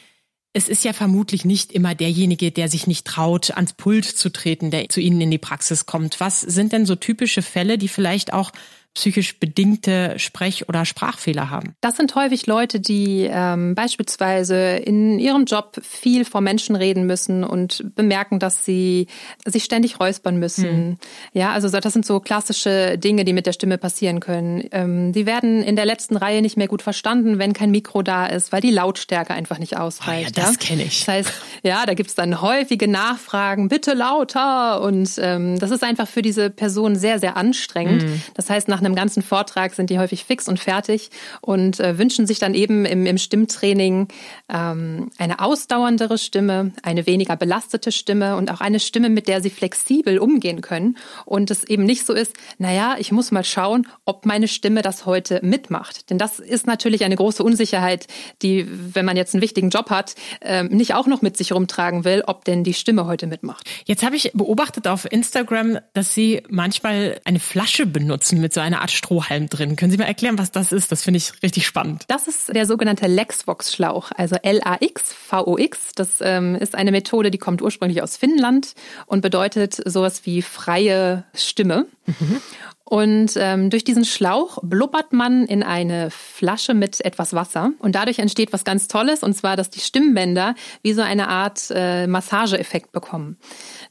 Es 0.54 0.70
ist 0.70 0.86
ja 0.86 0.94
vermutlich 0.94 1.46
nicht 1.46 1.74
immer 1.74 1.94
derjenige, 1.94 2.52
der 2.52 2.70
sich 2.70 2.88
nicht 2.88 3.06
traut, 3.06 3.52
ans 3.52 3.74
Pult 3.74 4.06
zu 4.06 4.32
treten, 4.32 4.72
der 4.72 4.88
zu 4.88 5.02
Ihnen 5.02 5.20
in 5.20 5.30
die 5.30 5.38
Praxis 5.38 5.86
kommt. 5.86 6.22
Was 6.22 6.40
sind 6.40 6.72
denn 6.72 6.86
so 6.86 6.96
typische 6.96 7.42
Fälle, 7.42 7.78
die 7.78 7.90
vielleicht 7.90 8.32
auch 8.32 8.52
psychisch 8.98 9.40
bedingte 9.40 10.18
Sprech- 10.18 10.68
oder 10.68 10.84
Sprachfehler 10.84 11.52
haben? 11.52 11.76
Das 11.82 11.98
sind 11.98 12.16
häufig 12.16 12.48
Leute, 12.48 12.80
die 12.80 13.30
ähm, 13.32 13.76
beispielsweise 13.76 14.56
in 14.78 15.20
ihrem 15.20 15.46
Job 15.46 15.80
viel 15.84 16.26
vor 16.26 16.42
Menschen 16.42 16.76
reden 16.76 17.06
müssen 17.06 17.44
und 17.44 17.96
bemerken, 17.96 18.40
dass 18.40 18.66
sie 18.66 19.06
sich 19.46 19.64
ständig 19.64 20.00
räuspern 20.00 20.38
müssen. 20.38 20.90
Mhm. 20.90 20.98
Ja, 21.34 21.52
also 21.52 21.70
das 21.70 21.94
sind 21.94 22.08
so 22.08 22.20
klassische 22.20 22.98
Dinge, 22.98 23.24
die 23.24 23.34
mit 23.34 23.46
der 23.46 23.54
Stimme 23.54 23.78
passieren 23.78 24.20
können. 24.20 24.68
Ähm, 24.72 25.14
die 25.14 25.28
werden 25.28 25.62
in 25.62 25.76
der 25.76 25.86
letzten 25.86 26.18
Reihe 26.18 26.42
nicht 26.42 26.58
mehr 26.58 26.68
gut 26.68 26.82
verstanden, 26.82 27.38
wenn 27.38 27.54
kein 27.54 27.70
Mikro 27.70 28.02
da 28.02 28.26
ist, 28.26 28.52
weil 28.52 28.62
die 28.62 28.72
Lautstärke 28.72 29.32
einfach 29.36 29.60
nicht 29.60 29.78
ausreicht. 29.78 30.34
Oh 30.36 30.40
ja, 30.40 30.46
das 30.46 30.56
ja? 30.56 30.60
kenne 30.60 30.84
ich. 30.84 31.06
Das 31.06 31.08
heißt, 31.08 31.32
ja, 31.62 31.86
da 31.86 31.94
gibt 31.94 32.10
es 32.10 32.16
dann 32.16 32.42
häufige 32.42 32.88
Nachfragen, 32.88 33.68
bitte 33.68 33.94
lauter. 33.94 34.82
Und 34.82 35.12
ähm, 35.20 35.60
das 35.60 35.70
ist 35.70 35.84
einfach 35.84 36.08
für 36.08 36.24
diese 36.24 36.50
Person 36.50 36.96
sehr, 36.96 37.20
sehr 37.20 37.38
anstrengend. 37.38 38.04
Mhm. 38.04 38.22
Das 38.34 38.50
heißt, 38.50 38.68
nach 38.68 38.82
einem 38.88 38.96
ganzen 38.96 39.22
Vortrag 39.22 39.76
sind 39.76 39.90
die 39.90 40.00
häufig 40.00 40.26
fix 40.26 40.48
und 40.48 40.60
fertig 40.60 41.12
und 41.42 41.80
äh, 41.80 41.98
wünschen 41.98 42.26
sich 42.26 42.40
dann 42.40 42.54
eben 42.54 42.86
im, 42.86 43.06
im 43.06 43.18
Stimmtraining 43.18 44.08
ähm, 44.50 45.12
eine 45.18 45.40
ausdauerndere 45.40 46.18
Stimme, 46.18 46.72
eine 46.82 47.06
weniger 47.06 47.36
belastete 47.36 47.92
Stimme 47.92 48.36
und 48.36 48.52
auch 48.52 48.62
eine 48.62 48.80
Stimme, 48.80 49.10
mit 49.10 49.28
der 49.28 49.42
sie 49.42 49.50
flexibel 49.50 50.18
umgehen 50.18 50.62
können 50.62 50.98
und 51.26 51.52
es 51.52 51.64
eben 51.64 51.84
nicht 51.84 52.06
so 52.06 52.14
ist, 52.14 52.34
naja, 52.58 52.96
ich 52.98 53.12
muss 53.12 53.32
mal 53.32 53.44
schauen, 53.44 53.88
ob 54.06 54.26
meine 54.26 54.48
Stimme 54.48 54.82
das 54.82 55.06
heute 55.06 55.40
mitmacht. 55.44 56.10
Denn 56.10 56.18
das 56.18 56.40
ist 56.40 56.66
natürlich 56.66 57.04
eine 57.04 57.16
große 57.16 57.44
Unsicherheit, 57.44 58.08
die, 58.42 58.66
wenn 58.96 59.06
man 59.06 59.18
jetzt 59.18 59.36
einen 59.36 59.42
wichtigen 59.42 59.70
Job 59.70 59.90
hat, 59.90 60.16
äh, 60.42 60.64
nicht 60.64 60.96
auch 60.96 61.08
noch 61.08 61.22
mit 61.22 61.38
sich 61.38 61.52
rumtragen 61.52 62.06
will, 62.06 62.24
ob 62.26 62.46
denn 62.46 62.64
die 62.64 62.74
Stimme 62.74 63.06
heute 63.06 63.28
mitmacht. 63.28 63.68
Jetzt 63.86 64.04
habe 64.04 64.16
ich 64.16 64.32
beobachtet 64.34 64.88
auf 64.88 65.12
Instagram, 65.12 65.80
dass 65.94 66.14
Sie 66.14 66.42
manchmal 66.50 67.20
eine 67.26 67.40
Flasche 67.40 67.86
benutzen 67.86 68.40
mit 68.40 68.54
so 68.54 68.62
einer 68.62 68.77
Art 68.82 68.92
Strohhalm 68.92 69.50
drin. 69.50 69.76
Können 69.76 69.92
Sie 69.92 69.98
mir 69.98 70.06
erklären, 70.06 70.38
was 70.38 70.52
das 70.52 70.72
ist? 70.72 70.92
Das 70.92 71.04
finde 71.04 71.18
ich 71.18 71.32
richtig 71.44 71.66
spannend. 71.66 72.04
Das 72.08 72.28
ist 72.28 72.54
der 72.54 72.66
sogenannte 72.66 73.08
Lexvox-Schlauch, 73.08 74.12
also 74.16 74.36
L-A-X-V-O-X. 74.42 75.92
Das 75.96 76.20
ähm, 76.22 76.56
ist 76.56 76.76
eine 76.76 76.92
Methode, 76.92 77.32
die 77.32 77.38
kommt 77.38 77.62
ursprünglich 77.62 78.02
aus 78.02 78.18
Finnland 78.18 78.74
und 79.06 79.22
bedeutet 79.22 79.76
sowas 79.86 80.26
wie 80.26 80.42
freie 80.42 81.26
Stimme. 81.34 81.88
Mhm. 82.06 82.42
Und 82.90 83.34
ähm, 83.36 83.70
durch 83.70 83.84
diesen 83.84 84.06
Schlauch 84.06 84.60
blubbert 84.64 85.12
man 85.12 85.46
in 85.46 85.62
eine 85.62 86.10
Flasche 86.10 86.74
mit 86.74 87.04
etwas 87.04 87.34
Wasser. 87.34 87.72
Und 87.80 87.96
dadurch 87.96 88.20
entsteht 88.20 88.54
was 88.54 88.64
ganz 88.64 88.88
Tolles, 88.88 89.24
und 89.24 89.34
zwar, 89.34 89.58
dass 89.58 89.70
die 89.70 89.82
Stimmbänder 89.82 90.56
wie 90.84 90.94
so 90.94 91.02
eine 91.02 91.28
Art 91.28 91.70
äh, 91.70 92.08
Massageeffekt 92.08 92.94
bekommen. 92.94 93.36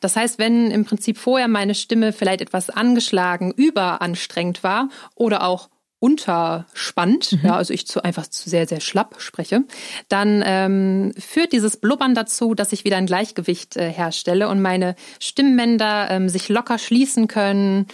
Das 0.00 0.16
heißt, 0.16 0.38
wenn 0.38 0.70
im 0.70 0.86
Prinzip 0.86 1.18
vorher 1.18 1.46
meine 1.46 1.74
Stimme 1.74 2.14
vielleicht 2.14 2.40
etwas 2.40 2.70
angeschlagen, 2.70 3.52
überanstrengend 3.54 4.62
war 4.62 4.75
oder 5.14 5.46
auch 5.46 5.69
unterspannt, 5.99 7.32
mhm. 7.32 7.40
ja, 7.49 7.56
also 7.56 7.73
ich 7.73 7.87
zu 7.87 8.05
einfach 8.05 8.26
zu 8.26 8.50
sehr, 8.50 8.69
sehr 8.69 8.81
schlapp 8.81 9.17
spreche, 9.19 9.64
dann 10.08 10.43
ähm, 10.44 11.12
führt 11.19 11.52
dieses 11.52 11.78
Blubbern 11.78 12.14
dazu, 12.14 12.54
dass 12.54 12.73
ich 12.73 12.85
wieder 12.85 12.99
ein 12.99 13.06
Gleichgewicht 13.06 13.76
äh, 13.76 13.90
herstelle 13.90 14.49
und 14.49 14.61
meine 14.61 14.95
Stimmbänder 15.21 16.11
ähm, 16.11 16.28
sich 16.28 16.49
locker 16.49 16.78
schließen 16.78 17.28
können 17.28 17.87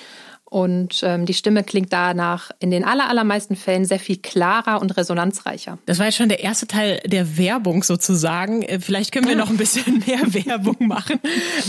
und 0.52 1.00
ähm, 1.02 1.24
die 1.24 1.32
Stimme 1.32 1.64
klingt 1.64 1.94
danach 1.94 2.50
in 2.58 2.70
den 2.70 2.84
allermeisten 2.84 3.56
Fällen 3.56 3.86
sehr 3.86 3.98
viel 3.98 4.18
klarer 4.18 4.82
und 4.82 4.94
resonanzreicher. 4.98 5.78
Das 5.86 5.98
war 5.98 6.04
jetzt 6.04 6.16
schon 6.16 6.28
der 6.28 6.40
erste 6.40 6.66
Teil 6.66 7.00
der 7.06 7.38
Werbung 7.38 7.82
sozusagen. 7.82 8.60
Äh, 8.60 8.78
vielleicht 8.78 9.12
können 9.12 9.26
wir 9.26 9.36
noch 9.36 9.48
ein 9.48 9.56
bisschen 9.56 10.04
mehr 10.06 10.20
Werbung 10.34 10.76
machen. 10.80 11.20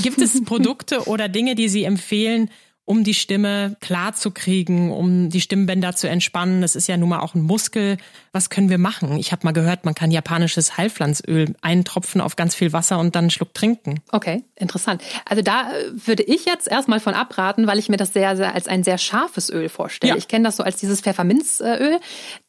Gibt 0.02 0.20
es 0.20 0.44
Produkte 0.44 1.08
oder 1.08 1.30
Dinge, 1.30 1.56
die 1.56 1.70
Sie 1.70 1.86
empfehlen, 1.86 2.50
um 2.86 3.06
die 3.06 3.14
Stimme 3.14 3.78
klar 3.80 4.14
zu 4.14 4.32
kriegen, 4.32 4.92
um 4.92 5.30
die 5.30 5.40
Stimmbänder 5.40 5.96
zu 5.96 6.10
entspannen. 6.10 6.62
Das 6.62 6.76
ist 6.76 6.88
ja 6.88 6.98
nun 6.98 7.10
mal 7.10 7.22
auch 7.22 7.34
ein 7.34 7.42
Muskel. 7.42 7.98
Was 8.34 8.50
können 8.50 8.70
wir 8.70 8.78
machen? 8.78 9.18
Ich 9.18 9.32
habe 9.32 9.46
mal 9.46 9.54
gehört, 9.54 9.86
man 9.86 9.96
kann 9.96 10.12
japanisches 10.12 10.78
Heilpflanzöl 10.78 11.56
eintropfen 11.62 12.20
auf 12.20 12.36
ganz 12.36 12.56
viel 12.56 12.74
Wasser 12.74 13.00
und 13.00 13.16
dann 13.16 13.26
einen 13.26 13.30
Schluck 13.30 13.54
trinken. 13.54 14.02
Okay, 14.12 14.44
interessant. 14.56 15.02
Also 15.24 15.42
da 15.42 15.72
äh, 15.72 15.92
würde 16.08 16.24
ich 16.24 16.46
jetzt 16.46 16.68
erstmal 16.68 17.00
von 17.00 17.14
abraten, 17.14 17.68
weil 17.68 17.80
ich 17.80 17.88
mir 17.88 17.96
das 17.96 18.12
sehr, 18.12 18.36
sehr 18.36 18.54
als 18.54 18.68
ein 18.68 18.84
sehr 18.84 18.98
scharfes 18.98 19.50
Öl 19.50 19.70
vorstelle. 19.70 20.14
Ja. 20.14 20.18
Ich 20.18 20.28
kenne 20.28 20.44
das 20.44 20.58
so 20.58 20.64
als 20.64 20.76
dieses 20.76 21.00
Pfefferminzöl. 21.00 22.00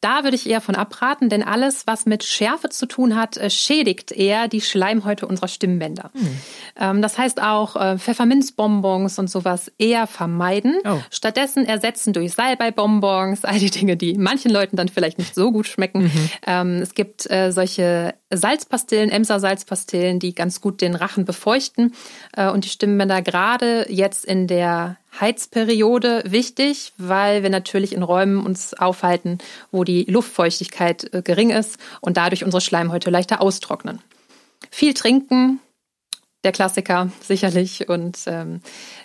Da 0.01 0.23
würde 0.23 0.35
ich 0.35 0.49
eher 0.49 0.59
von 0.59 0.75
abraten, 0.75 1.29
denn 1.29 1.43
alles, 1.43 1.87
was 1.87 2.05
mit 2.05 2.25
Schärfe 2.25 2.67
zu 2.69 2.87
tun 2.87 3.15
hat, 3.15 3.37
äh, 3.37 3.49
schädigt 3.49 4.11
eher 4.11 4.49
die 4.49 4.61
Schleimhäute 4.61 5.27
unserer 5.27 5.47
Stimmbänder. 5.47 6.11
Hm. 6.77 7.01
Das 7.01 7.17
heißt 7.17 7.41
auch 7.41 7.75
äh, 7.75 7.97
Pfefferminzbonbons 7.97 9.17
und 9.19 9.29
sowas 9.29 9.71
eher 9.77 10.07
vermeiden. 10.25 10.79
Oh. 10.85 10.99
Stattdessen 11.11 11.65
ersetzen 11.65 12.11
durch 12.11 12.33
Salbeibonbons, 12.33 13.45
all 13.45 13.59
die 13.59 13.69
Dinge, 13.69 13.95
die 13.95 14.15
manchen 14.17 14.49
Leuten 14.49 14.75
dann 14.75 14.89
vielleicht 14.89 15.19
nicht 15.19 15.35
so 15.35 15.51
gut 15.51 15.67
schmecken. 15.67 16.05
Mhm. 16.05 16.29
Ähm, 16.47 16.75
es 16.81 16.95
gibt 16.95 17.29
äh, 17.29 17.51
solche 17.51 18.15
Salzpastillen, 18.31 19.11
Emser-Salzpastillen, 19.11 20.17
die 20.19 20.33
ganz 20.33 20.61
gut 20.61 20.81
den 20.81 20.95
Rachen 20.95 21.25
befeuchten 21.25 21.93
äh, 22.35 22.49
und 22.49 22.65
die 22.65 22.69
Stimmbänder 22.69 23.21
gerade 23.21 23.85
jetzt 23.87 24.25
in 24.25 24.47
der 24.47 24.97
Heizperiode 25.21 26.23
wichtig, 26.25 26.93
weil 26.97 27.43
wir 27.43 27.51
natürlich 27.51 27.93
in 27.93 28.01
Räumen 28.01 28.43
uns 28.43 28.73
aufhalten, 28.73 29.37
wo 29.71 29.83
die 29.83 30.05
Luftfeuchtigkeit 30.05 31.13
äh, 31.13 31.21
gering 31.21 31.51
ist 31.51 31.77
und 32.01 32.17
dadurch 32.17 32.43
unsere 32.43 32.61
Schleimhäute 32.61 33.11
leichter 33.11 33.41
austrocknen. 33.41 34.01
Viel 34.71 34.95
trinken, 34.95 35.59
der 36.45 36.51
Klassiker 36.51 37.09
sicherlich 37.21 37.89
und 37.89 38.19
ähm, 38.27 38.61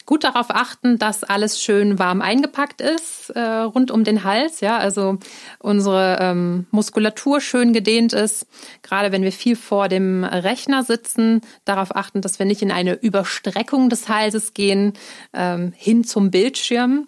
gut 0.06 0.24
darauf 0.24 0.50
achten, 0.50 0.98
dass 0.98 1.24
alles 1.24 1.60
schön 1.60 1.98
warm 1.98 2.20
eingepackt 2.20 2.80
ist 2.80 3.30
äh, 3.30 3.40
rund 3.40 3.90
um 3.90 4.04
den 4.04 4.24
Hals, 4.24 4.60
ja, 4.60 4.78
also 4.78 5.18
unsere 5.58 6.18
ähm, 6.20 6.66
Muskulatur 6.70 7.40
schön 7.40 7.72
gedehnt 7.72 8.12
ist. 8.12 8.46
Gerade 8.82 9.12
wenn 9.12 9.22
wir 9.22 9.32
viel 9.32 9.56
vor 9.56 9.88
dem 9.88 10.24
Rechner 10.24 10.84
sitzen, 10.84 11.40
darauf 11.64 11.94
achten, 11.94 12.20
dass 12.20 12.38
wir 12.38 12.46
nicht 12.46 12.62
in 12.62 12.70
eine 12.70 12.94
Überstreckung 12.94 13.88
des 13.88 14.08
Halses 14.08 14.54
gehen 14.54 14.92
ähm, 15.32 15.72
hin 15.76 16.04
zum 16.04 16.30
Bildschirm. 16.30 17.06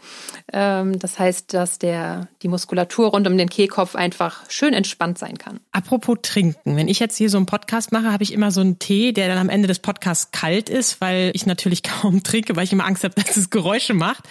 Ähm, 0.53 0.99
das 0.99 1.19
heißt, 1.19 1.55
dass 1.55 1.79
der 1.79 2.29
die 2.43 2.49
Muskulatur 2.49 3.09
rund 3.09 3.27
um 3.27 3.37
den 3.37 3.51
Kehlkopf 3.51 3.95
einfach 3.95 4.49
schön 4.49 4.75
entspannt 4.75 5.19
sein 5.19 5.39
kann. 5.39 5.61
Apropos 5.73 6.19
trinken, 6.23 6.77
wenn 6.77 6.89
ich 6.89 6.99
jetzt 6.99 7.17
hier 7.17 7.31
so 7.31 7.37
einen 7.37 7.47
Podcast 7.47 7.93
mache, 7.93 8.13
habe 8.13 8.23
ich 8.23 8.33
immer 8.33 8.51
so 8.51 8.61
einen 8.61 8.79
Tee, 8.79 9.13
der 9.13 9.29
dann 9.29 9.39
am 9.39 9.49
Ende 9.49 9.69
des 9.69 9.79
Podcasts 9.79 10.22
kalt 10.31 10.69
ist, 10.69 11.01
weil 11.01 11.31
ich 11.35 11.47
natürlich 11.47 11.83
kaum 11.83 12.23
trinke, 12.23 12.57
weil 12.57 12.65
ich 12.65 12.73
immer 12.73 12.87
Angst 12.87 13.05
habe, 13.05 13.15
dass 13.15 13.37
es 13.37 13.51
Geräusche 13.51 13.95
macht. 13.95 14.25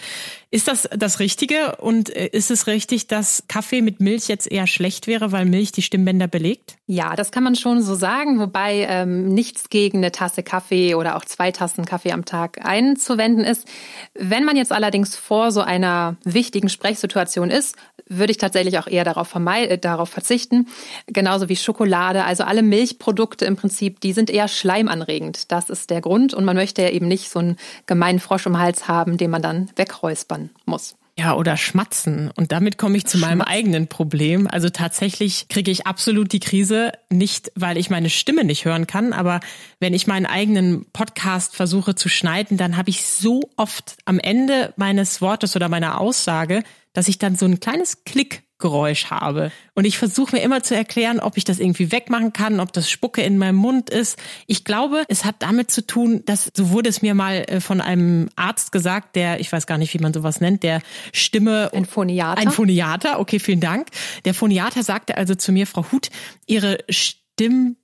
Ist 0.54 0.68
das 0.68 0.86
das 0.94 1.18
Richtige 1.18 1.76
und 1.76 2.14
äh, 2.14 2.26
ist 2.26 2.50
es 2.50 2.66
richtig, 2.66 3.06
dass 3.06 3.44
Kaffee 3.48 3.80
mit 3.80 4.00
Milch 4.00 4.28
jetzt 4.28 4.52
eher 4.52 4.66
schlecht 4.66 5.06
wäre, 5.06 5.32
weil 5.32 5.46
Milch 5.46 5.72
die 5.72 5.80
Stimmbänder 5.80 6.28
belegt? 6.28 6.76
Ja, 6.86 7.16
das 7.16 7.30
kann 7.32 7.42
man 7.42 7.56
schon 7.56 7.80
so 7.80 7.94
sagen, 7.94 8.38
wobei 8.38 8.86
ähm, 8.86 9.32
nichts 9.32 9.70
gegen 9.70 9.98
eine 9.98 10.12
Tasse 10.12 10.42
Kaffee 10.42 10.94
oder 10.94 11.16
auch 11.16 11.24
zwei 11.24 11.52
Tassen 11.52 11.86
Kaffee 11.86 12.12
am 12.12 12.26
Tag 12.26 12.62
einzuwenden 12.66 13.46
ist. 13.46 13.66
Wenn 14.12 14.44
man 14.44 14.58
jetzt 14.58 14.72
allerdings 14.72 15.16
vor 15.16 15.52
so 15.52 15.62
einer 15.62 16.16
wichtigen 16.22 16.68
Sprechsituation 16.68 17.50
ist, 17.50 17.76
würde 18.06 18.32
ich 18.32 18.36
tatsächlich 18.36 18.78
auch 18.78 18.88
eher 18.88 19.04
darauf, 19.04 19.34
äh, 19.34 19.78
darauf 19.78 20.10
verzichten. 20.10 20.68
Genauso 21.06 21.48
wie 21.48 21.56
Schokolade, 21.56 22.24
also 22.24 22.44
alle 22.44 22.62
Milchprodukte 22.62 23.46
im 23.46 23.56
Prinzip, 23.56 24.00
die 24.00 24.12
sind 24.12 24.28
eher 24.28 24.48
schleimanregend. 24.48 25.50
Das 25.50 25.70
ist 25.70 25.88
der 25.88 26.02
Grund 26.02 26.34
und 26.34 26.44
man 26.44 26.56
möchte 26.56 26.82
ja 26.82 26.90
eben 26.90 27.08
nicht 27.08 27.30
so 27.30 27.38
einen 27.38 27.56
gemeinen 27.86 28.20
Frosch 28.20 28.44
im 28.44 28.58
Hals 28.58 28.86
haben, 28.86 29.16
den 29.16 29.30
man 29.30 29.40
dann 29.40 29.70
wegräuspern 29.76 30.41
lernen 30.42 30.50
muss. 30.66 30.96
Ja, 31.18 31.34
oder 31.34 31.58
schmatzen. 31.58 32.30
Und 32.34 32.52
damit 32.52 32.78
komme 32.78 32.96
ich 32.96 33.04
zu 33.04 33.18
Schmatzen. 33.18 33.38
meinem 33.38 33.46
eigenen 33.46 33.86
Problem. 33.86 34.46
Also 34.46 34.70
tatsächlich 34.70 35.46
kriege 35.48 35.70
ich 35.70 35.86
absolut 35.86 36.32
die 36.32 36.40
Krise, 36.40 36.92
nicht 37.10 37.52
weil 37.54 37.76
ich 37.76 37.90
meine 37.90 38.08
Stimme 38.08 38.44
nicht 38.44 38.64
hören 38.64 38.86
kann, 38.86 39.12
aber 39.12 39.40
wenn 39.78 39.92
ich 39.92 40.06
meinen 40.06 40.24
eigenen 40.24 40.86
Podcast 40.92 41.54
versuche 41.54 41.94
zu 41.94 42.08
schneiden, 42.08 42.56
dann 42.56 42.78
habe 42.78 42.88
ich 42.88 43.04
so 43.04 43.50
oft 43.56 43.96
am 44.06 44.18
Ende 44.18 44.72
meines 44.76 45.20
Wortes 45.20 45.54
oder 45.54 45.68
meiner 45.68 46.00
Aussage, 46.00 46.62
dass 46.94 47.08
ich 47.08 47.18
dann 47.18 47.36
so 47.36 47.44
ein 47.44 47.60
kleines 47.60 48.04
Klick 48.04 48.42
Geräusch 48.62 49.10
habe. 49.10 49.52
Und 49.74 49.84
ich 49.84 49.98
versuche 49.98 50.36
mir 50.36 50.42
immer 50.42 50.62
zu 50.62 50.74
erklären, 50.74 51.20
ob 51.20 51.36
ich 51.36 51.44
das 51.44 51.58
irgendwie 51.58 51.92
wegmachen 51.92 52.32
kann, 52.32 52.60
ob 52.60 52.72
das 52.72 52.90
Spucke 52.90 53.22
in 53.22 53.36
meinem 53.36 53.56
Mund 53.56 53.90
ist. 53.90 54.18
Ich 54.46 54.64
glaube, 54.64 55.04
es 55.08 55.24
hat 55.24 55.36
damit 55.40 55.70
zu 55.70 55.86
tun, 55.86 56.22
dass, 56.24 56.50
so 56.54 56.70
wurde 56.70 56.88
es 56.88 57.02
mir 57.02 57.14
mal 57.14 57.44
äh, 57.48 57.60
von 57.60 57.80
einem 57.80 58.30
Arzt 58.36 58.72
gesagt, 58.72 59.16
der, 59.16 59.40
ich 59.40 59.52
weiß 59.52 59.66
gar 59.66 59.78
nicht, 59.78 59.92
wie 59.92 59.98
man 59.98 60.14
sowas 60.14 60.40
nennt, 60.40 60.62
der 60.62 60.80
Stimme. 61.12 61.70
Ein 61.74 61.84
Phoniater. 61.84 62.40
Ein 62.40 62.50
Phoniater, 62.50 63.20
okay, 63.20 63.38
vielen 63.38 63.60
Dank. 63.60 63.88
Der 64.24 64.32
Phoniater 64.32 64.82
sagte 64.82 65.16
also 65.16 65.34
zu 65.34 65.52
mir, 65.52 65.66
Frau 65.66 65.84
Huth, 65.92 66.10
Ihre 66.46 66.78
Stimme 66.88 67.21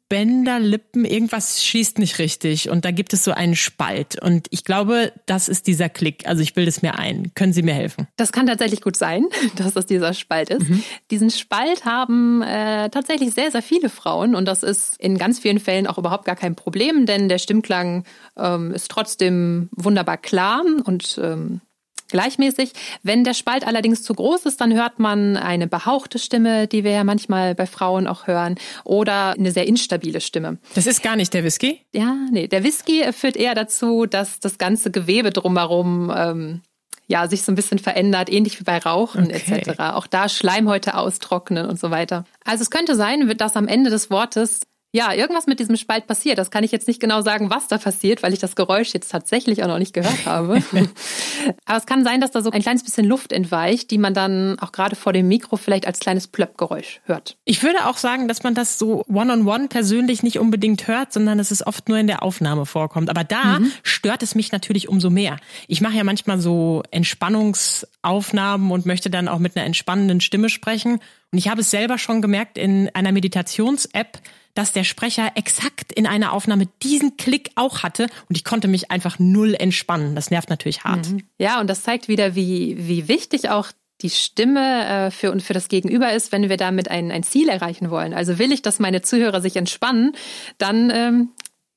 Bänder, 0.09 0.59
Lippen, 0.59 1.05
irgendwas 1.05 1.63
schießt 1.63 1.99
nicht 1.99 2.19
richtig 2.19 2.71
und 2.71 2.87
da 2.87 2.91
gibt 2.91 3.13
es 3.13 3.25
so 3.25 3.33
einen 3.33 3.57
Spalt 3.57 4.21
und 4.23 4.47
ich 4.51 4.65
glaube, 4.65 5.13
das 5.27 5.49
ist 5.49 5.67
dieser 5.67 5.91
Klick. 5.91 6.27
Also 6.27 6.43
ich 6.43 6.55
bilde 6.55 6.71
es 6.71 6.81
mir 6.81 6.99
ein. 6.99 7.33
Können 7.35 7.53
Sie 7.53 7.63
mir 7.63 7.75
helfen? 7.75 8.09
Das 8.17 8.33
kann 8.33 8.47
tatsächlich 8.47 8.81
gut 8.81 8.97
sein, 8.97 9.27
dass 9.57 9.75
das 9.75 9.85
dieser 9.85 10.15
Spalt 10.15 10.49
ist. 10.49 10.69
Mhm. 10.69 10.83
Diesen 11.11 11.31
Spalt 11.31 11.85
haben 11.85 12.41
äh, 12.41 12.89
tatsächlich 12.89 13.35
sehr, 13.35 13.51
sehr 13.51 13.63
viele 13.63 13.91
Frauen 13.91 14.35
und 14.35 14.47
das 14.47 14.63
ist 14.63 14.99
in 14.99 15.19
ganz 15.19 15.41
vielen 15.41 15.61
Fällen 15.61 15.87
auch 15.87 15.99
überhaupt 15.99 16.25
gar 16.25 16.37
kein 16.37 16.55
Problem, 16.55 17.05
denn 17.05 17.29
der 17.29 17.39
Stimmklang 17.39 18.05
ähm, 18.39 18.73
ist 18.73 18.91
trotzdem 18.91 19.69
wunderbar 19.73 20.17
klar 20.17 20.63
und 20.85 21.21
ähm, 21.23 21.61
gleichmäßig. 22.09 22.73
Wenn 23.03 23.25
der 23.25 23.35
Spalt 23.35 23.67
allerdings 23.67 24.03
zu 24.03 24.15
groß 24.15 24.47
ist, 24.47 24.61
dann 24.61 24.75
hört 24.75 24.99
man 24.99 25.37
eine 25.37 25.67
behauchte 25.67 26.19
Stimme, 26.19 26.67
die 26.67 26.85
wir 26.85 26.93
ja 26.93 27.05
manchmal 27.05 27.55
bei 27.55 27.67
Frauen 27.67 28.07
auch 28.07 28.27
hören, 28.27 28.57
oder 28.85 29.33
eine 29.33 29.53
sehr 29.53 29.67
instabile 29.67 30.21
Stimme. 30.21 30.59
Das 30.75 30.87
ist 30.87 31.03
gar 31.03 31.17
nicht 31.17 31.35
der 31.35 31.45
Whisky? 31.45 31.81
Ja, 31.93 32.17
nee. 32.31 32.49
Der 32.49 32.65
Whisky 32.65 33.13
führt 33.13 33.37
eher 33.37 33.55
dazu, 33.55 34.07
dass 34.07 34.41
das 34.41 34.59
ganze 34.59 34.91
Gewebe 34.91 35.31
drumherum 35.31 36.13
ähm, 36.15 36.63
ja, 37.09 37.27
sich 37.27 37.43
so 37.43 37.51
ein 37.51 37.55
bisschen 37.55 37.79
verändert, 37.79 38.31
ähnlich 38.31 38.61
wie 38.61 38.65
bei 38.65 38.79
Rauchen 38.79 39.25
okay. 39.25 39.63
etc. 39.67 39.81
Auch 39.81 40.07
da 40.07 40.29
Schleimhäute 40.29 40.95
austrocknen 40.95 41.67
und 41.67 41.81
so 41.81 41.91
weiter. 41.91 42.25
Also 42.45 42.63
es 42.63 42.71
könnte 42.71 42.95
sein, 42.95 43.35
dass 43.39 43.57
am 43.57 43.67
Ende 43.67 43.89
des 43.89 44.11
Wortes 44.11 44.61
ja, 44.91 45.13
irgendwas 45.13 45.47
mit 45.47 45.61
diesem 45.61 45.77
Spalt 45.77 46.07
passiert. 46.07 46.39
Das 46.39 46.51
kann 46.51 46.65
ich 46.65 46.73
jetzt 46.73 46.89
nicht 46.89 46.99
genau 46.99 47.21
sagen, 47.21 47.51
was 47.51 47.69
da 47.69 47.77
passiert, 47.77 48.23
weil 48.23 48.33
ich 48.33 48.39
das 48.39 48.57
Geräusch 48.57 48.95
jetzt 48.95 49.11
tatsächlich 49.11 49.63
auch 49.63 49.69
noch 49.69 49.79
nicht 49.79 49.93
gehört 49.93 50.25
habe. 50.25 50.63
Aber 51.67 51.77
es 51.77 51.85
kann 51.85 52.05
sein, 52.05 52.23
dass 52.23 52.31
da 52.31 52.41
so 52.41 52.51
ein 52.51 52.63
kleines 52.63 52.83
bisschen 52.83 53.05
Luft 53.05 53.33
entweicht, 53.33 53.91
die 53.91 53.99
man 53.99 54.15
dann 54.15 54.59
auch 54.61 54.73
gerade 54.73 54.97
vor 54.97 55.13
dem 55.13 55.29
Mikro 55.29 55.59
vielleicht 55.59 55.87
als 55.87 55.99
kleines 55.99 56.27
Plöppgeräusch 56.27 57.03
hört. 57.05 57.37
Ich 57.45 57.63
würde 57.63 57.87
auch 57.87 57.99
sagen, 57.99 58.29
dass 58.29 58.43
man 58.45 58.55
das 58.55 58.79
so 58.79 59.05
one-on-one 59.09 59.65
-on 59.65 59.65
-one 59.65 59.69
persönlich 59.69 60.23
nicht 60.23 60.39
unbedingt 60.39 60.89
hört, 60.89 61.13
sondern 61.13 61.37
dass 61.37 61.51
es 61.51 61.67
oft 61.67 61.91
nur 61.91 61.99
in 61.99 62.07
der 62.07 62.23
Aufnahme 62.23 62.65
vorkommt. 62.65 63.11
Aber 63.11 63.25
da 63.25 63.59
mhm. 63.59 63.71
stört 63.83 64.23
es 64.23 64.35
mich 64.35 64.53
natürlich 64.53 64.89
umso 64.89 65.11
mehr. 65.11 65.37
Ich 65.67 65.83
mache 65.83 65.99
ja 65.99 66.05
manchmal 66.05 66.41
so 66.41 66.83
Entspannungsaufnahmen 66.91 68.71
und 68.71 68.87
möchte 68.87 69.11
dann 69.11 69.29
auch 69.29 69.39
mit 69.39 69.55
einer 69.55 69.67
entspannenden 69.67 70.23
Stimme 70.23 70.49
sprechen. 70.49 71.01
Und 71.31 71.39
ich 71.39 71.49
habe 71.49 71.61
es 71.61 71.71
selber 71.71 71.99
schon 71.99 72.23
gemerkt 72.23 72.57
in 72.57 72.89
einer 72.95 73.13
Meditations-App, 73.13 74.19
dass 74.59 74.73
der 74.73 74.83
Sprecher 74.83 75.31
exakt 75.37 75.93
in 75.93 76.05
einer 76.05 76.33
Aufnahme 76.33 76.67
diesen 76.83 77.17
Klick 77.17 77.53
auch 77.55 77.85
hatte 77.85 78.09
und 78.29 78.37
ich 78.37 78.43
konnte 78.43 78.67
mich 78.67 78.91
einfach 78.91 79.21
null 79.21 79.55
entspannen. 79.55 80.17
Das 80.17 80.33
nervt 80.33 80.51
natürlich 80.51 80.83
hart. 80.83 81.09
Mhm. 81.09 81.23
Ja, 81.39 81.61
und 81.61 81.71
das 81.71 81.85
zeigt 81.85 82.09
wieder, 82.09 82.35
wie, 82.35 82.75
wie 82.77 83.07
wichtig 83.07 83.51
auch 83.51 83.71
die 84.01 84.11
Stimme 84.11 85.07
äh, 85.07 85.11
für 85.13 85.31
und 85.31 85.45
für 85.45 85.53
das 85.53 85.69
Gegenüber 85.69 86.13
ist, 86.13 86.33
wenn 86.33 86.49
wir 86.49 86.57
damit 86.57 86.91
ein, 86.91 87.13
ein 87.13 87.23
Ziel 87.23 87.49
erreichen 87.49 87.91
wollen. 87.91 88.13
Also 88.15 88.41
will 88.41 88.51
ich, 88.51 88.61
dass 88.61 88.81
meine 88.81 89.01
Zuhörer 89.01 89.41
sich 89.41 89.55
entspannen, 89.55 90.17
dann 90.59 90.91
ähm, 90.93 91.29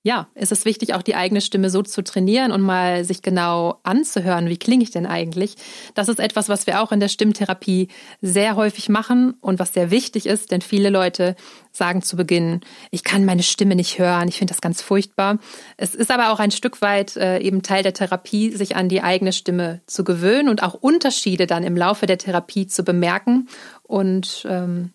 ja, 0.04 0.28
es 0.34 0.52
ist 0.52 0.66
wichtig, 0.66 0.96
auch 0.96 1.04
die 1.04 1.14
eigene 1.14 1.42
Stimme 1.42 1.70
so 1.70 1.84
zu 1.84 2.04
trainieren 2.04 2.52
und 2.52 2.62
mal 2.62 3.06
sich 3.06 3.22
genau 3.22 3.80
anzuhören, 3.84 4.50
wie 4.50 4.58
klinge 4.58 4.84
ich 4.84 4.90
denn 4.90 5.06
eigentlich. 5.06 5.56
Das 5.94 6.10
ist 6.10 6.20
etwas, 6.20 6.50
was 6.50 6.66
wir 6.66 6.82
auch 6.82 6.92
in 6.92 7.00
der 7.00 7.08
Stimmtherapie 7.08 7.88
sehr 8.20 8.56
häufig 8.56 8.90
machen 8.90 9.36
und 9.42 9.60
was 9.60 9.74
sehr 9.74 9.92
wichtig 9.92 10.26
ist, 10.26 10.50
denn 10.50 10.62
viele 10.62 10.90
Leute 10.90 11.36
sagen 11.72 12.02
zu 12.02 12.16
Beginn, 12.16 12.62
ich 12.90 13.04
kann 13.04 13.26
meine 13.26 13.44
Stimme 13.44 13.76
nicht 13.76 14.00
hören, 14.00 14.28
ich 14.28 14.40
finde 14.40 14.54
das 14.54 14.62
ganz 14.62 14.82
furchtbar. 14.82 15.38
Es 15.78 15.94
ist 15.94 16.10
aber 16.10 16.32
auch 16.32 16.40
ein 16.40 16.52
Stück 16.52 16.82
weit 16.82 17.16
äh, 17.16 17.38
eben 17.40 17.62
Teil 17.62 17.84
der 17.84 17.94
Therapie, 17.94 18.52
sich 18.52 18.76
an 18.76 18.90
die 18.90 19.04
eigene 19.04 19.34
Stimme 19.34 19.82
zu 19.86 20.04
gewöhnen 20.04 20.50
und 20.50 20.64
auch 20.64 20.74
Unterschiede 20.74 21.46
dann 21.46 21.64
im 21.64 21.78
Laufe 21.78 22.08
der 22.08 22.18
Therapie 22.18 22.66
zu 22.66 22.84
bemerken 22.84 23.48
und 23.84 24.48
ähm, 24.50 24.94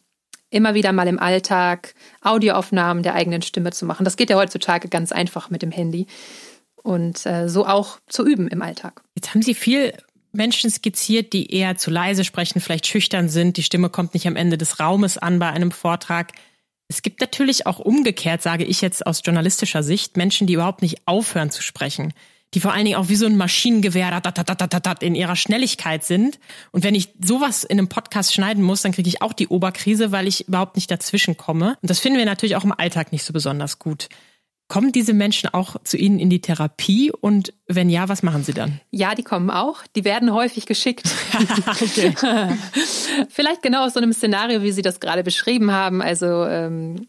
immer 0.56 0.75
wieder 0.75 0.92
mal 0.92 1.06
im 1.06 1.18
Alltag 1.18 1.94
Audioaufnahmen 2.22 3.02
der 3.02 3.14
eigenen 3.14 3.42
Stimme 3.42 3.70
zu 3.70 3.84
machen. 3.84 4.04
Das 4.04 4.16
geht 4.16 4.30
ja 4.30 4.36
heutzutage 4.36 4.88
ganz 4.88 5.12
einfach 5.12 5.50
mit 5.50 5.62
dem 5.62 5.70
Handy 5.70 6.06
und 6.82 7.25
äh, 7.26 7.48
so 7.48 7.66
auch 7.66 7.98
zu 8.08 8.26
üben 8.26 8.48
im 8.48 8.62
Alltag. 8.62 9.02
Jetzt 9.14 9.30
haben 9.34 9.42
Sie 9.42 9.54
viel 9.54 9.92
Menschen 10.32 10.70
skizziert, 10.70 11.32
die 11.32 11.52
eher 11.52 11.76
zu 11.76 11.90
leise 11.90 12.25
sprechen, 12.25 12.60
vielleicht 12.60 12.86
schüchtern 12.86 13.28
sind, 13.28 13.56
die 13.56 13.62
Stimme 13.62 13.90
kommt 13.90 14.14
nicht 14.14 14.26
am 14.26 14.36
Ende 14.36 14.58
des 14.58 14.80
Raumes 14.80 15.18
an 15.18 15.38
bei 15.38 15.50
einem 15.50 15.70
Vortrag. 15.70 16.32
Es 16.88 17.02
gibt 17.02 17.20
natürlich 17.20 17.66
auch 17.66 17.78
umgekehrt, 17.78 18.42
sage 18.42 18.64
ich 18.64 18.80
jetzt 18.80 19.06
aus 19.06 19.22
journalistischer 19.25 19.82
Sicht, 19.82 20.16
Menschen, 20.16 20.46
die 20.46 20.54
überhaupt 20.54 20.82
nicht 20.82 21.06
aufhören 21.06 21.50
zu 21.50 21.62
sprechen 21.62 22.12
die 22.54 22.60
vor 22.60 22.72
allen 22.72 22.84
Dingen 22.84 22.96
auch 22.96 23.08
wie 23.08 23.16
so 23.16 23.26
ein 23.26 23.36
Maschinengewehr 23.36 24.22
in 25.00 25.14
ihrer 25.14 25.36
Schnelligkeit 25.36 26.04
sind. 26.04 26.38
Und 26.72 26.84
wenn 26.84 26.94
ich 26.94 27.10
sowas 27.22 27.64
in 27.64 27.78
einem 27.78 27.88
Podcast 27.88 28.32
schneiden 28.32 28.62
muss, 28.62 28.82
dann 28.82 28.92
kriege 28.92 29.08
ich 29.08 29.20
auch 29.20 29.32
die 29.32 29.48
Oberkrise, 29.48 30.12
weil 30.12 30.26
ich 30.26 30.48
überhaupt 30.48 30.76
nicht 30.76 30.90
dazwischen 30.90 31.36
komme. 31.36 31.76
Und 31.82 31.90
das 31.90 31.98
finden 31.98 32.18
wir 32.18 32.24
natürlich 32.24 32.56
auch 32.56 32.64
im 32.64 32.72
Alltag 32.72 33.12
nicht 33.12 33.24
so 33.24 33.32
besonders 33.32 33.78
gut. 33.78 34.08
Kommen 34.68 34.90
diese 34.90 35.12
Menschen 35.12 35.48
auch 35.52 35.76
zu 35.84 35.96
Ihnen 35.96 36.18
in 36.18 36.28
die 36.28 36.40
Therapie 36.40 37.12
und 37.12 37.52
wenn 37.68 37.88
ja, 37.88 38.08
was 38.08 38.24
machen 38.24 38.42
Sie 38.42 38.52
dann? 38.52 38.80
Ja, 38.90 39.14
die 39.14 39.22
kommen 39.22 39.48
auch. 39.48 39.84
Die 39.94 40.04
werden 40.04 40.32
häufig 40.32 40.66
geschickt. 40.66 41.06
Vielleicht 43.28 43.62
genau 43.62 43.86
aus 43.86 43.94
so 43.94 44.00
einem 44.00 44.12
Szenario, 44.12 44.62
wie 44.62 44.72
Sie 44.72 44.82
das 44.82 44.98
gerade 44.98 45.22
beschrieben 45.22 45.70
haben. 45.70 46.02
Also 46.02 46.44
ähm, 46.46 47.06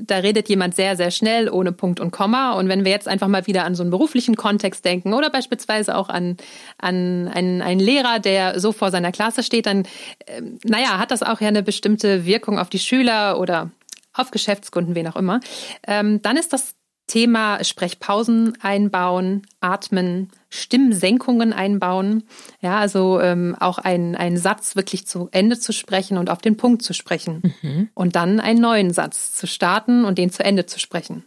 da 0.00 0.18
redet 0.18 0.48
jemand 0.48 0.74
sehr, 0.74 0.96
sehr 0.96 1.10
schnell, 1.10 1.48
ohne 1.48 1.72
Punkt 1.72 2.00
und 2.00 2.10
Komma. 2.10 2.52
Und 2.52 2.68
wenn 2.68 2.84
wir 2.84 2.92
jetzt 2.92 3.08
einfach 3.08 3.28
mal 3.28 3.46
wieder 3.46 3.64
an 3.64 3.74
so 3.74 3.82
einen 3.82 3.90
beruflichen 3.90 4.36
Kontext 4.36 4.84
denken 4.84 5.12
oder 5.12 5.30
beispielsweise 5.30 5.96
auch 5.96 6.08
an, 6.08 6.36
an 6.78 7.28
einen, 7.28 7.62
einen 7.62 7.80
Lehrer, 7.80 8.18
der 8.18 8.60
so 8.60 8.72
vor 8.72 8.90
seiner 8.90 9.12
Klasse 9.12 9.42
steht, 9.42 9.66
dann, 9.66 9.84
äh, 10.26 10.42
naja, 10.64 10.98
hat 10.98 11.10
das 11.10 11.22
auch 11.22 11.40
ja 11.40 11.48
eine 11.48 11.62
bestimmte 11.62 12.24
Wirkung 12.24 12.58
auf 12.58 12.70
die 12.70 12.78
Schüler 12.78 13.38
oder 13.38 13.70
auf 14.14 14.30
Geschäftskunden, 14.30 14.94
wen 14.94 15.08
auch 15.08 15.16
immer. 15.16 15.40
Ähm, 15.86 16.20
dann 16.22 16.36
ist 16.36 16.52
das 16.52 16.74
Thema 17.12 17.62
Sprechpausen 17.62 18.56
einbauen, 18.62 19.42
atmen, 19.60 20.30
Stimmsenkungen 20.48 21.52
einbauen. 21.52 22.22
Ja, 22.62 22.78
also 22.78 23.20
ähm, 23.20 23.54
auch 23.60 23.76
einen, 23.76 24.16
einen 24.16 24.38
Satz 24.38 24.76
wirklich 24.76 25.06
zu 25.06 25.28
Ende 25.30 25.58
zu 25.58 25.74
sprechen 25.74 26.16
und 26.16 26.30
auf 26.30 26.38
den 26.38 26.56
Punkt 26.56 26.80
zu 26.80 26.94
sprechen. 26.94 27.54
Mhm. 27.60 27.90
Und 27.92 28.16
dann 28.16 28.40
einen 28.40 28.62
neuen 28.62 28.94
Satz 28.94 29.34
zu 29.34 29.46
starten 29.46 30.06
und 30.06 30.16
den 30.16 30.30
zu 30.30 30.42
Ende 30.42 30.64
zu 30.64 30.80
sprechen. 30.80 31.22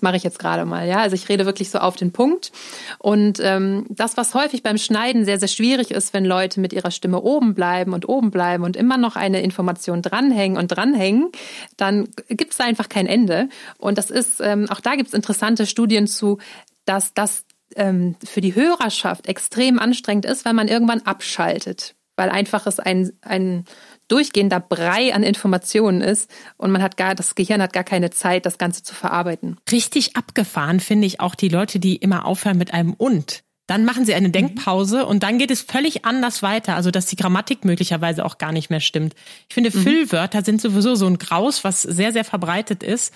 Das 0.00 0.02
mache 0.02 0.16
ich 0.16 0.22
jetzt 0.22 0.38
gerade 0.38 0.64
mal, 0.64 0.88
ja. 0.88 1.00
Also 1.00 1.14
ich 1.14 1.28
rede 1.28 1.44
wirklich 1.44 1.68
so 1.68 1.78
auf 1.78 1.94
den 1.94 2.10
Punkt. 2.10 2.52
Und 2.98 3.38
ähm, 3.42 3.84
das, 3.90 4.16
was 4.16 4.32
häufig 4.32 4.62
beim 4.62 4.78
Schneiden 4.78 5.26
sehr, 5.26 5.38
sehr 5.38 5.46
schwierig 5.46 5.90
ist, 5.90 6.14
wenn 6.14 6.24
Leute 6.24 6.58
mit 6.58 6.72
ihrer 6.72 6.90
Stimme 6.90 7.20
oben 7.20 7.52
bleiben 7.54 7.92
und 7.92 8.08
oben 8.08 8.30
bleiben 8.30 8.64
und 8.64 8.78
immer 8.78 8.96
noch 8.96 9.14
eine 9.14 9.42
Information 9.42 10.00
dranhängen 10.00 10.56
und 10.56 10.68
dranhängen, 10.68 11.28
dann 11.76 12.08
gibt 12.28 12.52
es 12.52 12.56
da 12.56 12.64
einfach 12.64 12.88
kein 12.88 13.06
Ende. 13.06 13.50
Und 13.76 13.98
das 13.98 14.10
ist, 14.10 14.40
ähm, 14.40 14.70
auch 14.70 14.80
da 14.80 14.94
gibt 14.94 15.08
es 15.08 15.14
interessante 15.14 15.66
Studien 15.66 16.06
zu, 16.06 16.38
dass 16.86 17.12
das 17.12 17.44
ähm, 17.76 18.16
für 18.24 18.40
die 18.40 18.54
Hörerschaft 18.54 19.26
extrem 19.26 19.78
anstrengend 19.78 20.24
ist, 20.24 20.46
weil 20.46 20.54
man 20.54 20.68
irgendwann 20.68 21.02
abschaltet. 21.02 21.94
Weil 22.16 22.30
einfach 22.30 22.66
es 22.66 22.80
ein, 22.80 23.12
ein 23.20 23.66
durchgehender 24.10 24.60
Brei 24.60 25.14
an 25.14 25.22
Informationen 25.22 26.00
ist 26.00 26.30
und 26.56 26.70
man 26.70 26.82
hat 26.82 26.96
gar, 26.96 27.14
das 27.14 27.34
Gehirn 27.34 27.62
hat 27.62 27.72
gar 27.72 27.84
keine 27.84 28.10
Zeit, 28.10 28.46
das 28.46 28.58
Ganze 28.58 28.82
zu 28.82 28.94
verarbeiten. 28.94 29.56
Richtig 29.70 30.16
abgefahren 30.16 30.80
finde 30.80 31.06
ich 31.06 31.20
auch 31.20 31.34
die 31.34 31.48
Leute, 31.48 31.78
die 31.78 31.96
immer 31.96 32.26
aufhören 32.26 32.58
mit 32.58 32.74
einem 32.74 32.94
und. 32.94 33.42
Dann 33.70 33.84
machen 33.84 34.04
sie 34.04 34.14
eine 34.14 34.28
mhm. 34.28 34.32
Denkpause 34.32 35.06
und 35.06 35.22
dann 35.22 35.38
geht 35.38 35.52
es 35.52 35.62
völlig 35.62 36.04
anders 36.04 36.42
weiter. 36.42 36.74
Also, 36.74 36.90
dass 36.90 37.06
die 37.06 37.14
Grammatik 37.14 37.64
möglicherweise 37.64 38.24
auch 38.24 38.38
gar 38.38 38.50
nicht 38.50 38.68
mehr 38.68 38.80
stimmt. 38.80 39.14
Ich 39.48 39.54
finde, 39.54 39.70
mhm. 39.72 39.82
Füllwörter 39.82 40.42
sind 40.42 40.60
sowieso 40.60 40.96
so 40.96 41.06
ein 41.06 41.18
Graus, 41.18 41.62
was 41.62 41.82
sehr, 41.82 42.12
sehr 42.12 42.24
verbreitet 42.24 42.82
ist. 42.82 43.14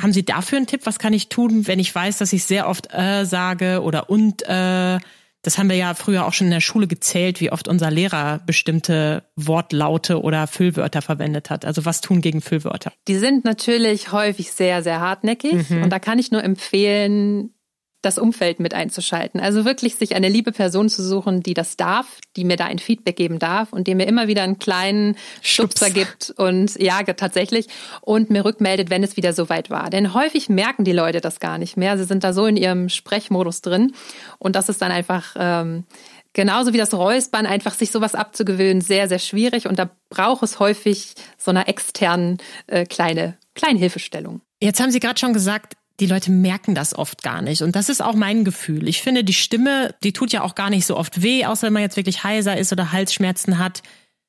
Haben 0.00 0.14
Sie 0.14 0.24
dafür 0.24 0.56
einen 0.56 0.66
Tipp? 0.66 0.82
Was 0.84 0.98
kann 0.98 1.12
ich 1.12 1.28
tun, 1.28 1.66
wenn 1.66 1.78
ich 1.78 1.94
weiß, 1.94 2.16
dass 2.16 2.32
ich 2.32 2.44
sehr 2.44 2.66
oft 2.66 2.88
äh 2.94 3.26
sage 3.26 3.82
oder 3.82 4.08
und 4.08 4.40
äh? 4.48 4.98
Das 5.42 5.56
haben 5.56 5.70
wir 5.70 5.76
ja 5.76 5.94
früher 5.94 6.26
auch 6.26 6.32
schon 6.32 6.48
in 6.48 6.52
der 6.52 6.60
Schule 6.60 6.86
gezählt, 6.86 7.40
wie 7.40 7.50
oft 7.50 7.66
unser 7.66 7.90
Lehrer 7.90 8.40
bestimmte 8.44 9.24
Wortlaute 9.36 10.20
oder 10.20 10.46
Füllwörter 10.46 11.00
verwendet 11.00 11.48
hat. 11.48 11.64
Also 11.64 11.84
was 11.84 12.00
tun 12.00 12.20
gegen 12.20 12.40
Füllwörter? 12.42 12.92
Die 13.08 13.16
sind 13.16 13.44
natürlich 13.44 14.12
häufig 14.12 14.52
sehr, 14.52 14.82
sehr 14.82 15.00
hartnäckig. 15.00 15.70
Mhm. 15.70 15.84
Und 15.84 15.90
da 15.90 15.98
kann 15.98 16.18
ich 16.18 16.30
nur 16.30 16.44
empfehlen, 16.44 17.54
das 18.02 18.18
Umfeld 18.18 18.60
mit 18.60 18.72
einzuschalten. 18.72 19.40
Also 19.40 19.64
wirklich 19.64 19.96
sich 19.96 20.14
eine 20.14 20.28
liebe 20.28 20.52
Person 20.52 20.88
zu 20.88 21.02
suchen, 21.02 21.42
die 21.42 21.54
das 21.54 21.76
darf, 21.76 22.18
die 22.36 22.44
mir 22.44 22.56
da 22.56 22.64
ein 22.64 22.78
Feedback 22.78 23.16
geben 23.16 23.38
darf 23.38 23.72
und 23.72 23.86
die 23.86 23.94
mir 23.94 24.06
immer 24.06 24.26
wieder 24.26 24.42
einen 24.42 24.58
kleinen 24.58 25.16
Stupser 25.42 25.90
gibt 25.90 26.32
und 26.36 26.80
ja, 26.80 27.02
tatsächlich 27.02 27.66
und 28.00 28.30
mir 28.30 28.44
rückmeldet, 28.44 28.90
wenn 28.90 29.02
es 29.02 29.16
wieder 29.16 29.32
so 29.32 29.48
weit 29.48 29.70
war. 29.70 29.90
Denn 29.90 30.14
häufig 30.14 30.48
merken 30.48 30.84
die 30.84 30.92
Leute 30.92 31.20
das 31.20 31.40
gar 31.40 31.58
nicht 31.58 31.76
mehr. 31.76 31.98
Sie 31.98 32.04
sind 32.04 32.24
da 32.24 32.32
so 32.32 32.46
in 32.46 32.56
ihrem 32.56 32.88
Sprechmodus 32.88 33.60
drin 33.60 33.92
und 34.38 34.56
das 34.56 34.68
ist 34.68 34.80
dann 34.80 34.92
einfach 34.92 35.34
ähm, 35.38 35.84
genauso 36.32 36.72
wie 36.72 36.78
das 36.78 36.94
Räuspern, 36.94 37.46
einfach 37.46 37.74
sich 37.74 37.90
sowas 37.90 38.14
abzugewöhnen, 38.14 38.80
sehr, 38.80 39.08
sehr 39.08 39.18
schwierig 39.18 39.66
und 39.66 39.78
da 39.78 39.90
braucht 40.08 40.42
es 40.42 40.58
häufig 40.58 41.14
so 41.36 41.50
eine 41.50 41.66
externen 41.68 42.38
äh, 42.66 42.86
kleine, 42.86 43.36
kleine 43.54 43.78
Hilfestellung. 43.78 44.40
Jetzt 44.62 44.80
haben 44.80 44.90
Sie 44.90 45.00
gerade 45.00 45.18
schon 45.18 45.32
gesagt, 45.32 45.74
die 46.00 46.06
Leute 46.06 46.30
merken 46.30 46.74
das 46.74 46.94
oft 46.96 47.22
gar 47.22 47.42
nicht. 47.42 47.62
Und 47.62 47.76
das 47.76 47.88
ist 47.88 48.00
auch 48.00 48.14
mein 48.14 48.44
Gefühl. 48.44 48.88
Ich 48.88 49.02
finde, 49.02 49.22
die 49.22 49.34
Stimme, 49.34 49.94
die 50.02 50.12
tut 50.12 50.32
ja 50.32 50.42
auch 50.42 50.54
gar 50.54 50.70
nicht 50.70 50.86
so 50.86 50.96
oft 50.96 51.22
weh, 51.22 51.44
außer 51.44 51.66
wenn 51.66 51.74
man 51.74 51.82
jetzt 51.82 51.96
wirklich 51.96 52.24
heiser 52.24 52.56
ist 52.56 52.72
oder 52.72 52.92
Halsschmerzen 52.92 53.58
hat. 53.58 53.82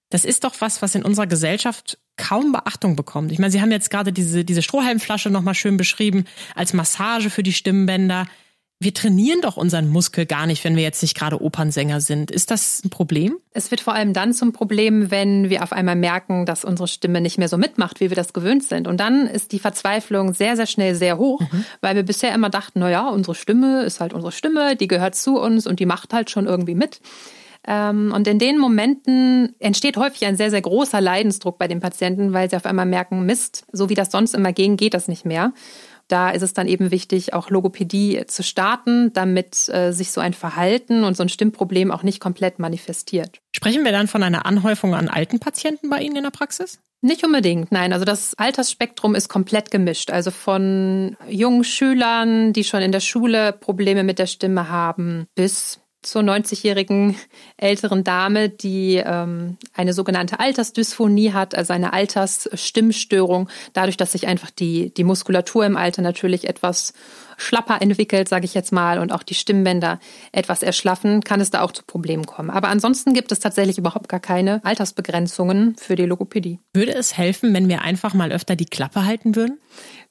Das 0.10 0.26
ist 0.26 0.44
doch 0.44 0.56
was, 0.60 0.82
was 0.82 0.96
in 0.96 1.04
unserer 1.04 1.28
Gesellschaft 1.28 1.98
kaum 2.18 2.52
Beachtung 2.52 2.98
bekommt. 2.98 3.32
Ich 3.32 3.40
meine, 3.40 3.52
Sie 3.52 3.62
haben 3.62 3.72
jetzt 3.72 3.90
gerade 3.90 4.12
diese, 4.12 4.44
diese 4.44 4.62
Strohhalmflasche 4.62 5.30
nochmal 5.30 5.56
schön 5.56 5.78
beschrieben 5.78 6.26
als 6.54 6.74
Massage 6.74 7.30
für 7.30 7.44
die 7.44 7.54
Stimmbänder 7.54 8.28
wir 8.82 8.96
trainieren 8.96 9.42
doch 9.42 9.58
unseren 9.58 9.90
Muskel 9.90 10.26
gar 10.26 10.48
nicht, 10.48 10.64
wenn 10.64 10.76
wir 10.76 10.82
jetzt 10.82 11.04
nicht 11.04 11.16
gerade 11.16 11.40
Opernsänger 11.40 12.02
sind. 12.02 12.32
Ist 12.32 12.50
das 12.50 12.84
ein 12.84 12.90
Problem? 12.90 13.38
Es 13.54 13.70
wird 13.70 13.80
vor 13.80 13.94
allem 13.94 14.12
dann 14.12 14.34
zum 14.34 14.54
Problem, 14.54 15.12
wenn 15.12 15.52
wir 15.52 15.62
auf 15.62 15.72
einmal 15.72 15.96
merken, 15.96 16.48
dass 16.48 16.66
unsere 16.66 16.88
Stimme 16.88 17.22
nicht 17.22 17.38
mehr 17.38 17.48
so 17.48 17.60
mitmacht, 17.60 18.00
wie 18.00 18.10
wir 18.10 18.16
das 18.16 18.34
gewöhnt 18.34 18.64
sind. 18.64 18.88
Und 18.88 19.00
dann 19.00 19.28
ist 19.28 19.52
die 19.52 19.60
Verzweiflung 19.60 20.34
sehr, 20.34 20.56
sehr 20.56 20.66
schnell 20.66 20.96
sehr 20.96 21.20
hoch, 21.20 21.42
mhm. 21.42 21.64
weil 21.82 21.96
wir 21.96 22.02
bisher 22.02 22.34
immer 22.34 22.50
dachten, 22.50 22.80
na 22.80 22.90
ja, 22.90 23.08
unsere 23.08 23.36
Stimme 23.36 23.84
ist 23.84 24.00
halt 24.00 24.14
unsere 24.14 24.32
Stimme, 24.32 24.76
die 24.76 24.88
gehört 24.88 25.14
zu 25.14 25.40
uns 25.40 25.68
und 25.68 25.80
die 25.80 25.86
macht 25.86 26.12
halt 26.12 26.32
schon 26.32 26.48
irgendwie 26.48 26.74
mit. 26.74 27.02
Ähm, 27.68 28.12
und 28.16 28.28
in 28.28 28.40
den 28.40 28.58
Momenten 28.58 29.56
entsteht 29.60 29.96
häufig 29.98 30.26
ein 30.26 30.38
sehr, 30.38 30.50
sehr 30.50 30.62
großer 30.62 31.00
Leidensdruck 31.00 31.60
bei 31.60 31.68
den 31.68 31.80
Patienten, 31.80 32.34
weil 32.34 32.50
sie 32.50 32.56
auf 32.56 32.66
einmal 32.66 32.88
merken, 32.88 33.28
Mist, 33.28 33.66
so 33.72 33.90
wie 33.90 33.94
das 33.94 34.10
sonst 34.10 34.34
immer 34.34 34.54
ging, 34.54 34.76
geht 34.78 34.96
das 34.96 35.08
nicht 35.08 35.26
mehr. 35.26 35.54
Da 36.12 36.30
ist 36.30 36.42
es 36.42 36.54
dann 36.54 36.68
eben 36.68 36.92
wichtig, 36.92 37.34
auch 37.34 37.50
Logopädie 37.50 38.24
zu 38.28 38.44
starten, 38.44 39.14
damit 39.14 39.70
äh, 39.70 39.92
sich 39.92 40.12
so 40.12 40.20
ein 40.20 40.34
Verhalten 40.34 41.06
und 41.06 41.16
so 41.16 41.24
ein 41.24 41.30
Stimmproblem 41.30 41.90
auch 41.90 42.04
nicht 42.04 42.20
komplett 42.20 42.60
manifestiert. 42.60 43.40
Sprechen 43.56 43.86
wir 43.86 43.94
dann 43.94 44.08
von 44.08 44.22
einer 44.22 44.46
Anhäufung 44.46 44.94
an 44.94 45.08
alten 45.08 45.40
Patienten 45.40 45.90
bei 45.90 46.02
Ihnen 46.02 46.18
in 46.18 46.24
der 46.24 46.32
Praxis? 46.32 46.80
Nicht 47.04 47.24
unbedingt, 47.26 47.72
nein. 47.72 47.94
Also 47.94 48.06
das 48.06 48.36
Altersspektrum 48.36 49.16
ist 49.16 49.28
komplett 49.28 49.72
gemischt. 49.72 50.12
Also 50.12 50.30
von 50.30 51.18
jungen 51.28 51.64
Schülern, 51.64 52.54
die 52.54 52.64
schon 52.64 52.82
in 52.82 52.92
der 52.92 53.00
Schule 53.00 53.54
Probleme 53.54 54.04
mit 54.04 54.20
der 54.20 54.28
Stimme 54.28 54.70
haben, 54.70 55.26
bis 55.34 55.81
zur 56.02 56.22
90-jährigen 56.22 57.16
älteren 57.58 58.04
Dame, 58.04 58.50
die 58.50 59.02
ähm, 59.04 59.58
eine 59.74 59.94
sogenannte 59.94 60.40
Altersdysphonie 60.40 61.34
hat, 61.34 61.56
also 61.56 61.74
eine 61.74 61.94
Altersstimmstörung, 61.94 63.50
dadurch, 63.74 63.98
dass 63.98 64.14
sich 64.14 64.28
einfach 64.28 64.50
die, 64.50 64.94
die 64.94 65.04
Muskulatur 65.04 65.66
im 65.66 65.78
Alter 65.78 66.02
natürlich 66.02 66.48
etwas 66.48 66.94
schlapper 67.42 67.82
entwickelt, 67.82 68.30
sage 68.30 68.46
ich 68.46 68.54
jetzt 68.54 68.72
mal, 68.72 69.00
und 69.00 69.12
auch 69.12 69.24
die 69.24 69.34
Stimmbänder 69.34 70.00
etwas 70.32 70.64
erschlaffen, 70.64 71.24
kann 71.24 71.42
es 71.42 71.50
da 71.50 71.62
auch 71.62 71.72
zu 71.72 71.84
Problemen 71.84 72.26
kommen. 72.26 72.50
Aber 72.50 72.70
ansonsten 72.70 73.14
gibt 73.14 73.32
es 73.32 73.40
tatsächlich 73.40 73.78
überhaupt 73.78 74.10
gar 74.10 74.20
keine 74.20 74.64
Altersbegrenzungen 74.64 75.76
für 75.78 75.96
die 75.96 76.06
Logopädie. 76.06 76.60
Würde 76.74 76.94
es 76.94 77.18
helfen, 77.18 77.54
wenn 77.54 77.68
wir 77.68 77.82
einfach 77.82 78.14
mal 78.14 78.32
öfter 78.32 78.56
die 78.56 78.66
Klappe 78.66 79.06
halten 79.06 79.36
würden? 79.36 79.60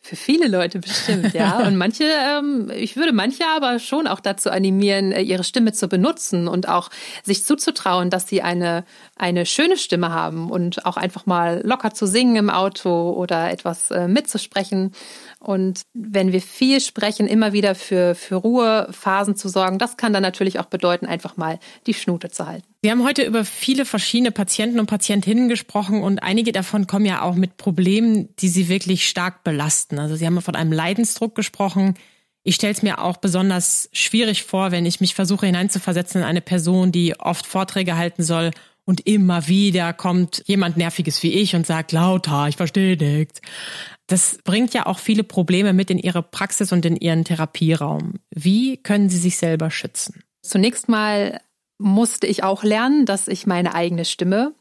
Für 0.03 0.17
viele 0.17 0.49
Leute 0.49 0.79
bestimmt, 0.79 1.35
ja. 1.35 1.59
Und 1.67 1.77
manche, 1.77 2.05
ähm, 2.05 2.71
ich 2.75 2.97
würde 2.97 3.13
manche 3.13 3.45
aber 3.55 3.79
schon 3.79 4.07
auch 4.07 4.21
dazu 4.21 4.51
animieren, 4.51 5.13
äh, 5.13 5.21
ihre 5.21 5.45
Stimme 5.45 5.73
zu 5.73 5.89
benutzen 5.89 6.49
und 6.49 6.69
auch 6.69 6.89
sich 7.23 7.45
zuzutrauen, 7.45 8.09
dass 8.09 8.27
sie 8.27 8.41
eine, 8.41 8.85
eine 9.17 9.45
schöne 9.45 9.77
Stimme 9.77 10.11
haben 10.11 10.51
und 10.51 10.87
auch 10.87 10.97
einfach 10.97 11.27
mal 11.27 11.61
locker 11.65 11.93
zu 11.93 12.07
singen 12.07 12.37
im 12.37 12.49
Auto 12.49 13.11
oder 13.11 13.51
etwas 13.51 13.91
äh, 13.91 14.09
mitzusprechen. 14.09 14.93
Und 15.39 15.83
wenn 15.93 16.33
wir 16.33 16.41
viel 16.41 16.81
sprechen, 16.81 17.20
immer 17.27 17.53
wieder 17.53 17.75
für, 17.75 18.15
für 18.15 18.37
Ruhephasen 18.37 19.37
zu 19.37 19.49
sorgen, 19.49 19.79
das 19.79 19.97
kann 19.97 20.13
dann 20.13 20.23
natürlich 20.23 20.59
auch 20.59 20.67
bedeuten, 20.67 21.07
einfach 21.07 21.37
mal 21.37 21.59
die 21.87 21.95
Schnute 21.95 22.31
zu 22.31 22.47
halten. 22.47 22.67
Wir 22.83 22.93
haben 22.93 23.05
heute 23.05 23.23
über 23.23 23.45
viele 23.45 23.85
verschiedene 23.85 24.31
Patienten 24.31 24.81
und 24.81 24.87
Patientinnen 24.87 25.49
gesprochen 25.49 26.03
und 26.03 26.23
einige 26.23 26.53
davon 26.53 26.87
kommen 26.87 27.07
ja 27.07 27.23
auch 27.23 27.35
mit 27.35 27.57
Problemen, 27.57 28.29
die 28.39 28.49
sie 28.49 28.69
wirklich 28.69 29.09
stark 29.09 29.45
belasten. 29.45 29.99
Also 29.99 30.17
Sie 30.17 30.27
haben 30.27 30.41
von 30.41 30.57
einem 30.57 30.73
Leidensdruck 30.73 31.35
gesprochen. 31.35 31.95
Ich 32.43 32.55
stelle 32.55 32.73
es 32.73 32.83
mir 32.83 33.03
auch 33.03 33.19
besonders 33.19 33.91
schwierig 33.93 34.45
vor, 34.45 34.71
wenn 34.71 34.87
ich 34.87 35.01
mich 35.01 35.15
versuche 35.15 35.47
hineinzuversetzen 35.47 36.23
in 36.23 36.27
eine 36.27 36.41
Person, 36.41 36.91
die 36.91 37.19
oft 37.21 37.47
Vorträge 37.47 37.97
halten 37.97 38.23
soll 38.23 38.51
und 38.85 39.07
immer 39.07 39.47
wieder 39.47 39.93
kommt 39.93 40.43
jemand 40.47 40.77
Nerviges 40.77 41.23
wie 41.23 41.33
ich 41.33 41.55
und 41.55 41.67
sagt 41.67 41.93
lauter, 41.93 42.49
ich 42.49 42.57
verstehe 42.57 42.97
nichts. 42.97 43.41
Das 44.11 44.39
bringt 44.43 44.75
ja 44.75 44.87
auch 44.87 44.99
viele 44.99 45.23
Probleme 45.23 45.73
mit 45.73 45.89
in 45.89 45.99
Ihre 45.99 46.23
Praxis 46.23 46.73
und 46.73 46.85
in 46.85 46.97
Ihren 46.97 47.25
Therapieraum. 47.25 48.15
Wie 48.31 48.77
können 48.77 49.09
Sie 49.09 49.19
sich 49.19 49.37
selber 49.37 49.71
schützen? 49.71 50.25
Zunächst 50.43 50.89
mal 50.89 51.41
musste 51.79 52.27
ich 52.27 52.43
auch 52.43 52.65
lernen, 52.65 53.07
dass 53.07 53.29
ich 53.29 53.47
meine 53.47 53.73
eigene 53.73 54.05
Stimme 54.05 54.53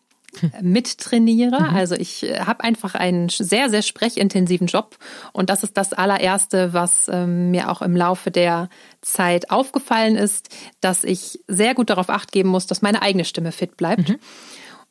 mittrainiere. 0.61 1.61
Mhm. 1.61 1.75
Also 1.75 1.95
ich 1.95 2.23
äh, 2.23 2.41
habe 2.41 2.63
einfach 2.63 2.93
einen 2.93 3.29
sehr, 3.29 3.71
sehr 3.71 3.81
sprechintensiven 3.81 4.67
Job 4.67 4.97
und 5.33 5.49
das 5.49 5.63
ist 5.63 5.77
das 5.77 5.93
allererste, 5.93 6.71
was 6.73 7.09
ähm, 7.11 7.49
mir 7.49 7.71
auch 7.71 7.81
im 7.81 7.95
Laufe 7.95 8.29
der 8.29 8.69
Zeit 9.01 9.49
aufgefallen 9.49 10.15
ist, 10.15 10.49
dass 10.81 11.03
ich 11.03 11.39
sehr 11.47 11.73
gut 11.73 11.89
darauf 11.89 12.09
acht 12.09 12.31
geben 12.31 12.49
muss, 12.49 12.67
dass 12.67 12.83
meine 12.83 13.01
eigene 13.01 13.25
Stimme 13.25 13.51
fit 13.51 13.77
bleibt. 13.77 14.09
Mhm. 14.09 14.19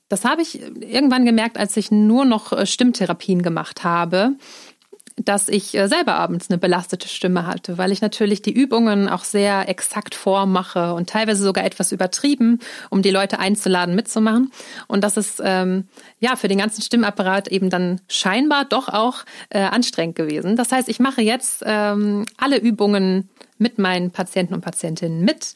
Das 0.08 0.24
habe 0.24 0.42
ich 0.42 0.60
irgendwann 0.80 1.24
gemerkt, 1.24 1.58
als 1.58 1.76
ich 1.76 1.90
nur 1.90 2.24
noch 2.24 2.52
äh, 2.52 2.66
Stimmtherapien 2.66 3.42
gemacht 3.42 3.84
habe 3.84 4.36
dass 5.24 5.48
ich 5.48 5.76
äh, 5.76 5.88
selber 5.88 6.14
abends 6.14 6.50
eine 6.50 6.58
belastete 6.58 7.08
Stimme 7.08 7.46
hatte, 7.46 7.78
weil 7.78 7.92
ich 7.92 8.00
natürlich 8.00 8.42
die 8.42 8.52
Übungen 8.52 9.08
auch 9.08 9.24
sehr 9.24 9.68
exakt 9.68 10.14
vormache 10.14 10.94
und 10.94 11.10
teilweise 11.10 11.42
sogar 11.42 11.64
etwas 11.64 11.92
übertrieben, 11.92 12.60
um 12.90 13.02
die 13.02 13.10
Leute 13.10 13.38
einzuladen, 13.38 13.94
mitzumachen. 13.94 14.52
Und 14.86 15.04
das 15.04 15.16
ist 15.16 15.40
ähm, 15.44 15.88
ja 16.20 16.36
für 16.36 16.48
den 16.48 16.58
ganzen 16.58 16.82
Stimmapparat 16.82 17.48
eben 17.48 17.70
dann 17.70 18.00
scheinbar 18.08 18.64
doch 18.64 18.88
auch 18.88 19.24
äh, 19.50 19.60
anstrengend 19.60 20.16
gewesen. 20.16 20.56
Das 20.56 20.72
heißt, 20.72 20.88
ich 20.88 21.00
mache 21.00 21.22
jetzt 21.22 21.62
ähm, 21.66 22.24
alle 22.36 22.58
Übungen 22.58 23.28
mit 23.58 23.78
meinen 23.78 24.12
Patienten 24.12 24.54
und 24.54 24.60
Patientinnen 24.60 25.24
mit. 25.24 25.54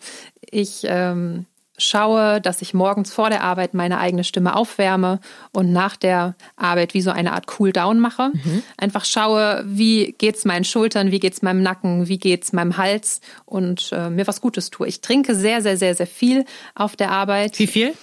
Ich 0.51 0.83
ähm, 0.85 1.47
schaue, 1.79 2.41
dass 2.41 2.63
ich 2.63 2.75
morgens 2.75 3.13
vor 3.13 3.31
der 3.31 3.43
Arbeit 3.43 3.75
meine 3.75 3.99
eigene 3.99 4.25
Stimme 4.25 4.55
aufwärme 4.55 5.21
und 5.53 5.73
nach 5.73 5.97
der 5.97 6.35
Arbeit 6.57 6.95
wie 6.95 7.01
so 7.01 7.11
eine 7.11 7.33
Art 7.33 7.47
Cool-Down 7.59 7.99
mache. 7.99 8.31
Mhm. 8.33 8.63
Einfach 8.77 9.05
schaue, 9.05 9.63
wie 9.67 10.15
geht's 10.19 10.45
meinen 10.45 10.65
Schultern, 10.65 11.11
wie 11.11 11.21
geht's 11.21 11.43
meinem 11.43 11.63
Nacken, 11.63 12.09
wie 12.09 12.19
geht's 12.19 12.53
meinem 12.53 12.77
Hals 12.77 13.21
und 13.45 13.91
äh, 13.93 14.11
mir 14.11 14.27
was 14.27 14.41
Gutes 14.41 14.71
tue. 14.71 14.87
Ich 14.87 15.01
trinke 15.01 15.35
sehr, 15.35 15.63
sehr, 15.63 15.77
sehr, 15.77 15.95
sehr 15.95 16.07
viel 16.07 16.45
auf 16.75 16.97
der 16.97 17.11
Arbeit. 17.11 17.59
Wie 17.59 17.67
viel? 17.67 17.95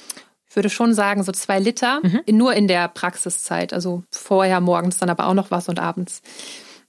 Ich 0.50 0.56
würde 0.56 0.72
schon 0.72 0.96
sagen, 0.96 1.22
so 1.24 1.32
zwei 1.32 1.60
Liter, 1.60 2.00
mhm. 2.02 2.22
nur 2.32 2.54
in 2.54 2.68
der 2.68 2.88
Praxiszeit. 2.88 3.72
Also 3.72 4.04
vorher, 4.10 4.60
morgens, 4.62 4.98
dann 4.98 5.10
aber 5.10 5.28
auch 5.28 5.36
noch 5.36 5.52
was 5.52 5.70
und 5.70 5.80
abends. 5.80 6.24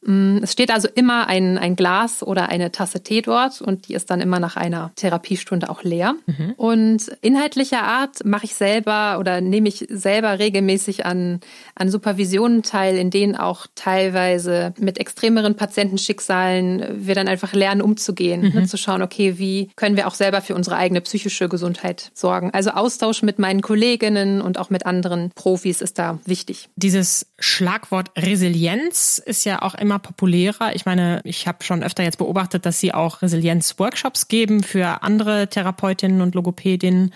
Mm, 0.02 0.38
es 0.42 0.52
steht 0.52 0.70
also 0.70 0.88
immer 0.94 1.26
ein, 1.26 1.58
ein 1.58 1.76
Glas 1.76 2.22
oder 2.22 2.48
eine 2.48 2.72
Tasse 2.72 3.02
Tee 3.02 3.22
dort 3.22 3.60
und 3.60 3.88
die 3.88 3.94
ist 3.94 4.10
dann 4.10 4.20
immer 4.20 4.40
nach 4.40 4.56
einer 4.56 4.92
Therapiestunde 4.96 5.68
auch 5.68 5.82
leer. 5.82 6.14
Mhm. 6.26 6.54
Und 6.56 7.08
inhaltlicher 7.20 7.82
Art 7.82 8.24
mache 8.24 8.46
ich 8.46 8.54
selber 8.54 9.18
oder 9.18 9.40
nehme 9.40 9.68
ich 9.68 9.86
selber 9.90 10.38
regelmäßig 10.38 11.04
an, 11.04 11.40
an 11.74 11.90
Supervisionen 11.90 12.62
teil, 12.62 12.96
in 12.96 13.10
denen 13.10 13.36
auch 13.36 13.66
teilweise 13.74 14.72
mit 14.78 14.98
extremeren 14.98 15.56
Patientenschicksalen 15.56 17.06
wir 17.06 17.14
dann 17.14 17.28
einfach 17.28 17.52
lernen 17.52 17.82
umzugehen, 17.82 18.42
mhm. 18.42 18.60
ne, 18.60 18.66
zu 18.66 18.76
schauen, 18.76 19.02
okay, 19.02 19.38
wie 19.38 19.70
können 19.76 19.96
wir 19.96 20.06
auch 20.06 20.14
selber 20.14 20.40
für 20.40 20.54
unsere 20.54 20.76
eigene 20.76 21.00
psychische 21.02 21.48
Gesundheit 21.48 22.10
sorgen. 22.14 22.50
Also 22.52 22.70
Austausch 22.70 23.22
mit 23.22 23.38
meinen 23.38 23.60
Kolleginnen 23.60 24.40
und 24.40 24.58
auch 24.58 24.70
mit 24.70 24.86
anderen 24.86 25.30
Profis 25.34 25.82
ist 25.82 25.98
da 25.98 26.18
wichtig. 26.24 26.68
Dieses 26.76 27.26
Schlagwort 27.38 28.10
Resilienz 28.16 29.20
ist 29.24 29.44
ja 29.44 29.62
auch 29.62 29.74
immer 29.74 29.89
immer 29.90 29.98
populärer. 29.98 30.74
Ich 30.74 30.86
meine, 30.86 31.20
ich 31.24 31.48
habe 31.48 31.64
schon 31.64 31.82
öfter 31.82 32.04
jetzt 32.04 32.18
beobachtet, 32.18 32.64
dass 32.64 32.78
sie 32.78 32.94
auch 32.94 33.22
Resilienz-Workshops 33.22 34.28
geben 34.28 34.62
für 34.62 35.02
andere 35.02 35.48
Therapeutinnen 35.48 36.20
und 36.20 36.36
Logopädinnen. 36.36 37.12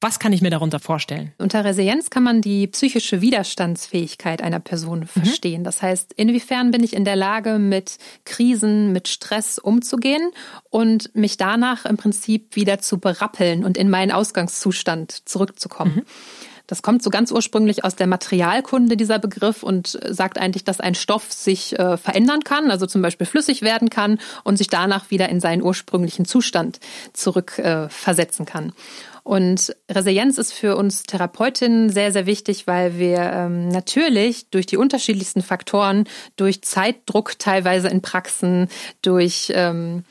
Was 0.00 0.18
kann 0.18 0.32
ich 0.32 0.42
mir 0.42 0.50
darunter 0.50 0.80
vorstellen? 0.80 1.32
Unter 1.38 1.64
Resilienz 1.64 2.10
kann 2.10 2.22
man 2.22 2.40
die 2.40 2.66
psychische 2.66 3.20
Widerstandsfähigkeit 3.20 4.42
einer 4.42 4.60
Person 4.60 5.00
mhm. 5.00 5.06
verstehen. 5.06 5.60
Mhm. 5.60 5.64
Das 5.64 5.82
heißt, 5.82 6.14
inwiefern 6.14 6.70
bin 6.70 6.82
ich 6.82 6.94
in 6.94 7.04
der 7.04 7.16
Lage, 7.16 7.58
mit 7.58 7.98
Krisen, 8.24 8.92
mit 8.92 9.08
Stress 9.08 9.58
umzugehen 9.58 10.30
und 10.70 11.14
mich 11.14 11.36
danach 11.36 11.84
im 11.84 11.96
Prinzip 11.96 12.56
wieder 12.56 12.80
zu 12.80 12.98
berappeln 12.98 13.64
und 13.64 13.76
in 13.76 13.90
meinen 13.90 14.12
Ausgangszustand 14.12 15.28
zurückzukommen. 15.28 15.96
Mhm. 15.96 16.02
Das 16.66 16.82
kommt 16.82 17.02
so 17.02 17.10
ganz 17.10 17.30
ursprünglich 17.30 17.84
aus 17.84 17.94
der 17.94 18.06
Materialkunde, 18.06 18.96
dieser 18.96 19.18
Begriff, 19.18 19.62
und 19.62 19.98
sagt 20.08 20.38
eigentlich, 20.38 20.64
dass 20.64 20.80
ein 20.80 20.94
Stoff 20.94 21.32
sich 21.32 21.78
äh, 21.78 21.96
verändern 21.96 22.42
kann, 22.42 22.70
also 22.70 22.86
zum 22.86 23.02
Beispiel 23.02 23.26
flüssig 23.26 23.62
werden 23.62 23.90
kann 23.90 24.18
und 24.44 24.56
sich 24.56 24.68
danach 24.68 25.10
wieder 25.10 25.28
in 25.28 25.40
seinen 25.40 25.62
ursprünglichen 25.62 26.24
Zustand 26.24 26.80
zurückversetzen 27.12 28.46
äh, 28.46 28.50
kann. 28.50 28.72
Und 29.24 29.74
Resilienz 29.90 30.36
ist 30.36 30.52
für 30.52 30.76
uns 30.76 31.02
Therapeutinnen 31.04 31.88
sehr, 31.88 32.12
sehr 32.12 32.26
wichtig, 32.26 32.66
weil 32.66 32.98
wir 32.98 33.18
ähm, 33.18 33.68
natürlich 33.68 34.50
durch 34.50 34.66
die 34.66 34.76
unterschiedlichsten 34.76 35.40
Faktoren, 35.40 36.04
durch 36.36 36.62
Zeitdruck 36.62 37.38
teilweise 37.38 37.88
in 37.88 38.02
Praxen, 38.02 38.68
durch 39.00 39.50
ähm, 39.54 40.04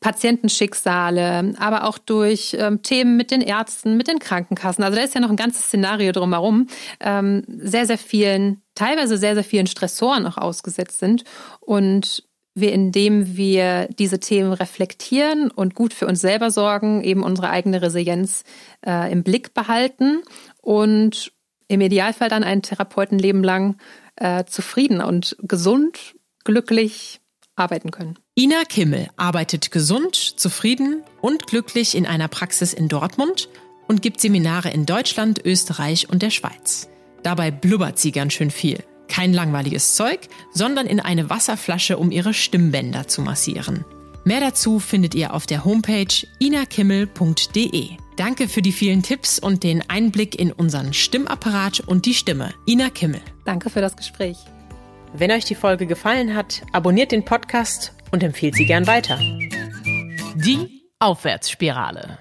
Patientenschicksale, 0.00 1.54
aber 1.58 1.84
auch 1.84 1.96
durch 1.96 2.56
ähm, 2.58 2.82
Themen 2.82 3.16
mit 3.16 3.30
den 3.30 3.40
Ärzten, 3.40 3.96
mit 3.96 4.08
den 4.08 4.18
Krankenkassen. 4.18 4.82
Also 4.82 4.96
da 4.96 5.04
ist 5.04 5.14
ja 5.14 5.20
noch 5.20 5.30
ein 5.30 5.36
ganzes 5.36 5.66
Szenario 5.66 6.10
drumherum, 6.10 6.66
ähm, 6.98 7.44
sehr, 7.46 7.86
sehr 7.86 7.98
vielen, 7.98 8.62
teilweise 8.74 9.16
sehr, 9.16 9.34
sehr 9.34 9.44
vielen 9.44 9.68
Stressoren 9.68 10.26
auch 10.26 10.38
ausgesetzt 10.38 10.98
sind. 10.98 11.22
Und 11.60 12.24
wir, 12.60 12.72
indem 12.72 13.36
wir 13.36 13.88
diese 13.98 14.20
Themen 14.20 14.52
reflektieren 14.52 15.50
und 15.50 15.74
gut 15.74 15.94
für 15.94 16.06
uns 16.06 16.20
selber 16.20 16.50
sorgen, 16.50 17.02
eben 17.02 17.22
unsere 17.22 17.50
eigene 17.50 17.82
Resilienz 17.82 18.44
äh, 18.86 19.10
im 19.10 19.22
Blick 19.22 19.54
behalten 19.54 20.22
und 20.60 21.32
im 21.68 21.80
Idealfall 21.80 22.28
dann 22.28 22.44
ein 22.44 22.62
Therapeutenleben 22.62 23.44
lang 23.44 23.76
äh, 24.16 24.44
zufrieden 24.44 25.00
und 25.00 25.36
gesund, 25.42 26.14
glücklich 26.44 27.20
arbeiten 27.56 27.90
können. 27.90 28.18
Ina 28.36 28.64
Kimmel 28.68 29.08
arbeitet 29.16 29.70
gesund, 29.70 30.14
zufrieden 30.16 31.02
und 31.20 31.46
glücklich 31.46 31.94
in 31.94 32.06
einer 32.06 32.28
Praxis 32.28 32.72
in 32.72 32.88
Dortmund 32.88 33.48
und 33.86 34.02
gibt 34.02 34.20
Seminare 34.20 34.70
in 34.70 34.86
Deutschland, 34.86 35.44
Österreich 35.44 36.08
und 36.08 36.22
der 36.22 36.30
Schweiz. 36.30 36.88
Dabei 37.22 37.50
blubbert 37.50 37.98
sie 37.98 38.12
ganz 38.12 38.32
schön 38.32 38.50
viel. 38.50 38.82
Kein 39.10 39.34
langweiliges 39.34 39.96
Zeug, 39.96 40.20
sondern 40.52 40.86
in 40.86 41.00
eine 41.00 41.28
Wasserflasche, 41.28 41.98
um 41.98 42.10
ihre 42.10 42.32
Stimmbänder 42.32 43.08
zu 43.08 43.20
massieren. 43.20 43.84
Mehr 44.24 44.40
dazu 44.40 44.78
findet 44.78 45.14
ihr 45.14 45.34
auf 45.34 45.46
der 45.46 45.64
Homepage 45.64 46.26
inakimmel.de. 46.38 47.90
Danke 48.16 48.48
für 48.48 48.62
die 48.62 48.72
vielen 48.72 49.02
Tipps 49.02 49.38
und 49.38 49.64
den 49.64 49.82
Einblick 49.88 50.38
in 50.38 50.52
unseren 50.52 50.92
Stimmapparat 50.92 51.80
und 51.80 52.06
die 52.06 52.14
Stimme. 52.14 52.54
Ina 52.66 52.90
Kimmel. 52.90 53.20
Danke 53.44 53.70
für 53.70 53.80
das 53.80 53.96
Gespräch. 53.96 54.36
Wenn 55.12 55.32
euch 55.32 55.44
die 55.44 55.54
Folge 55.54 55.86
gefallen 55.86 56.36
hat, 56.36 56.62
abonniert 56.72 57.12
den 57.12 57.24
Podcast 57.24 57.94
und 58.12 58.22
empfiehlt 58.22 58.54
sie 58.54 58.66
gern 58.66 58.86
weiter. 58.86 59.18
Die 60.36 60.82
Aufwärtsspirale. 61.00 62.18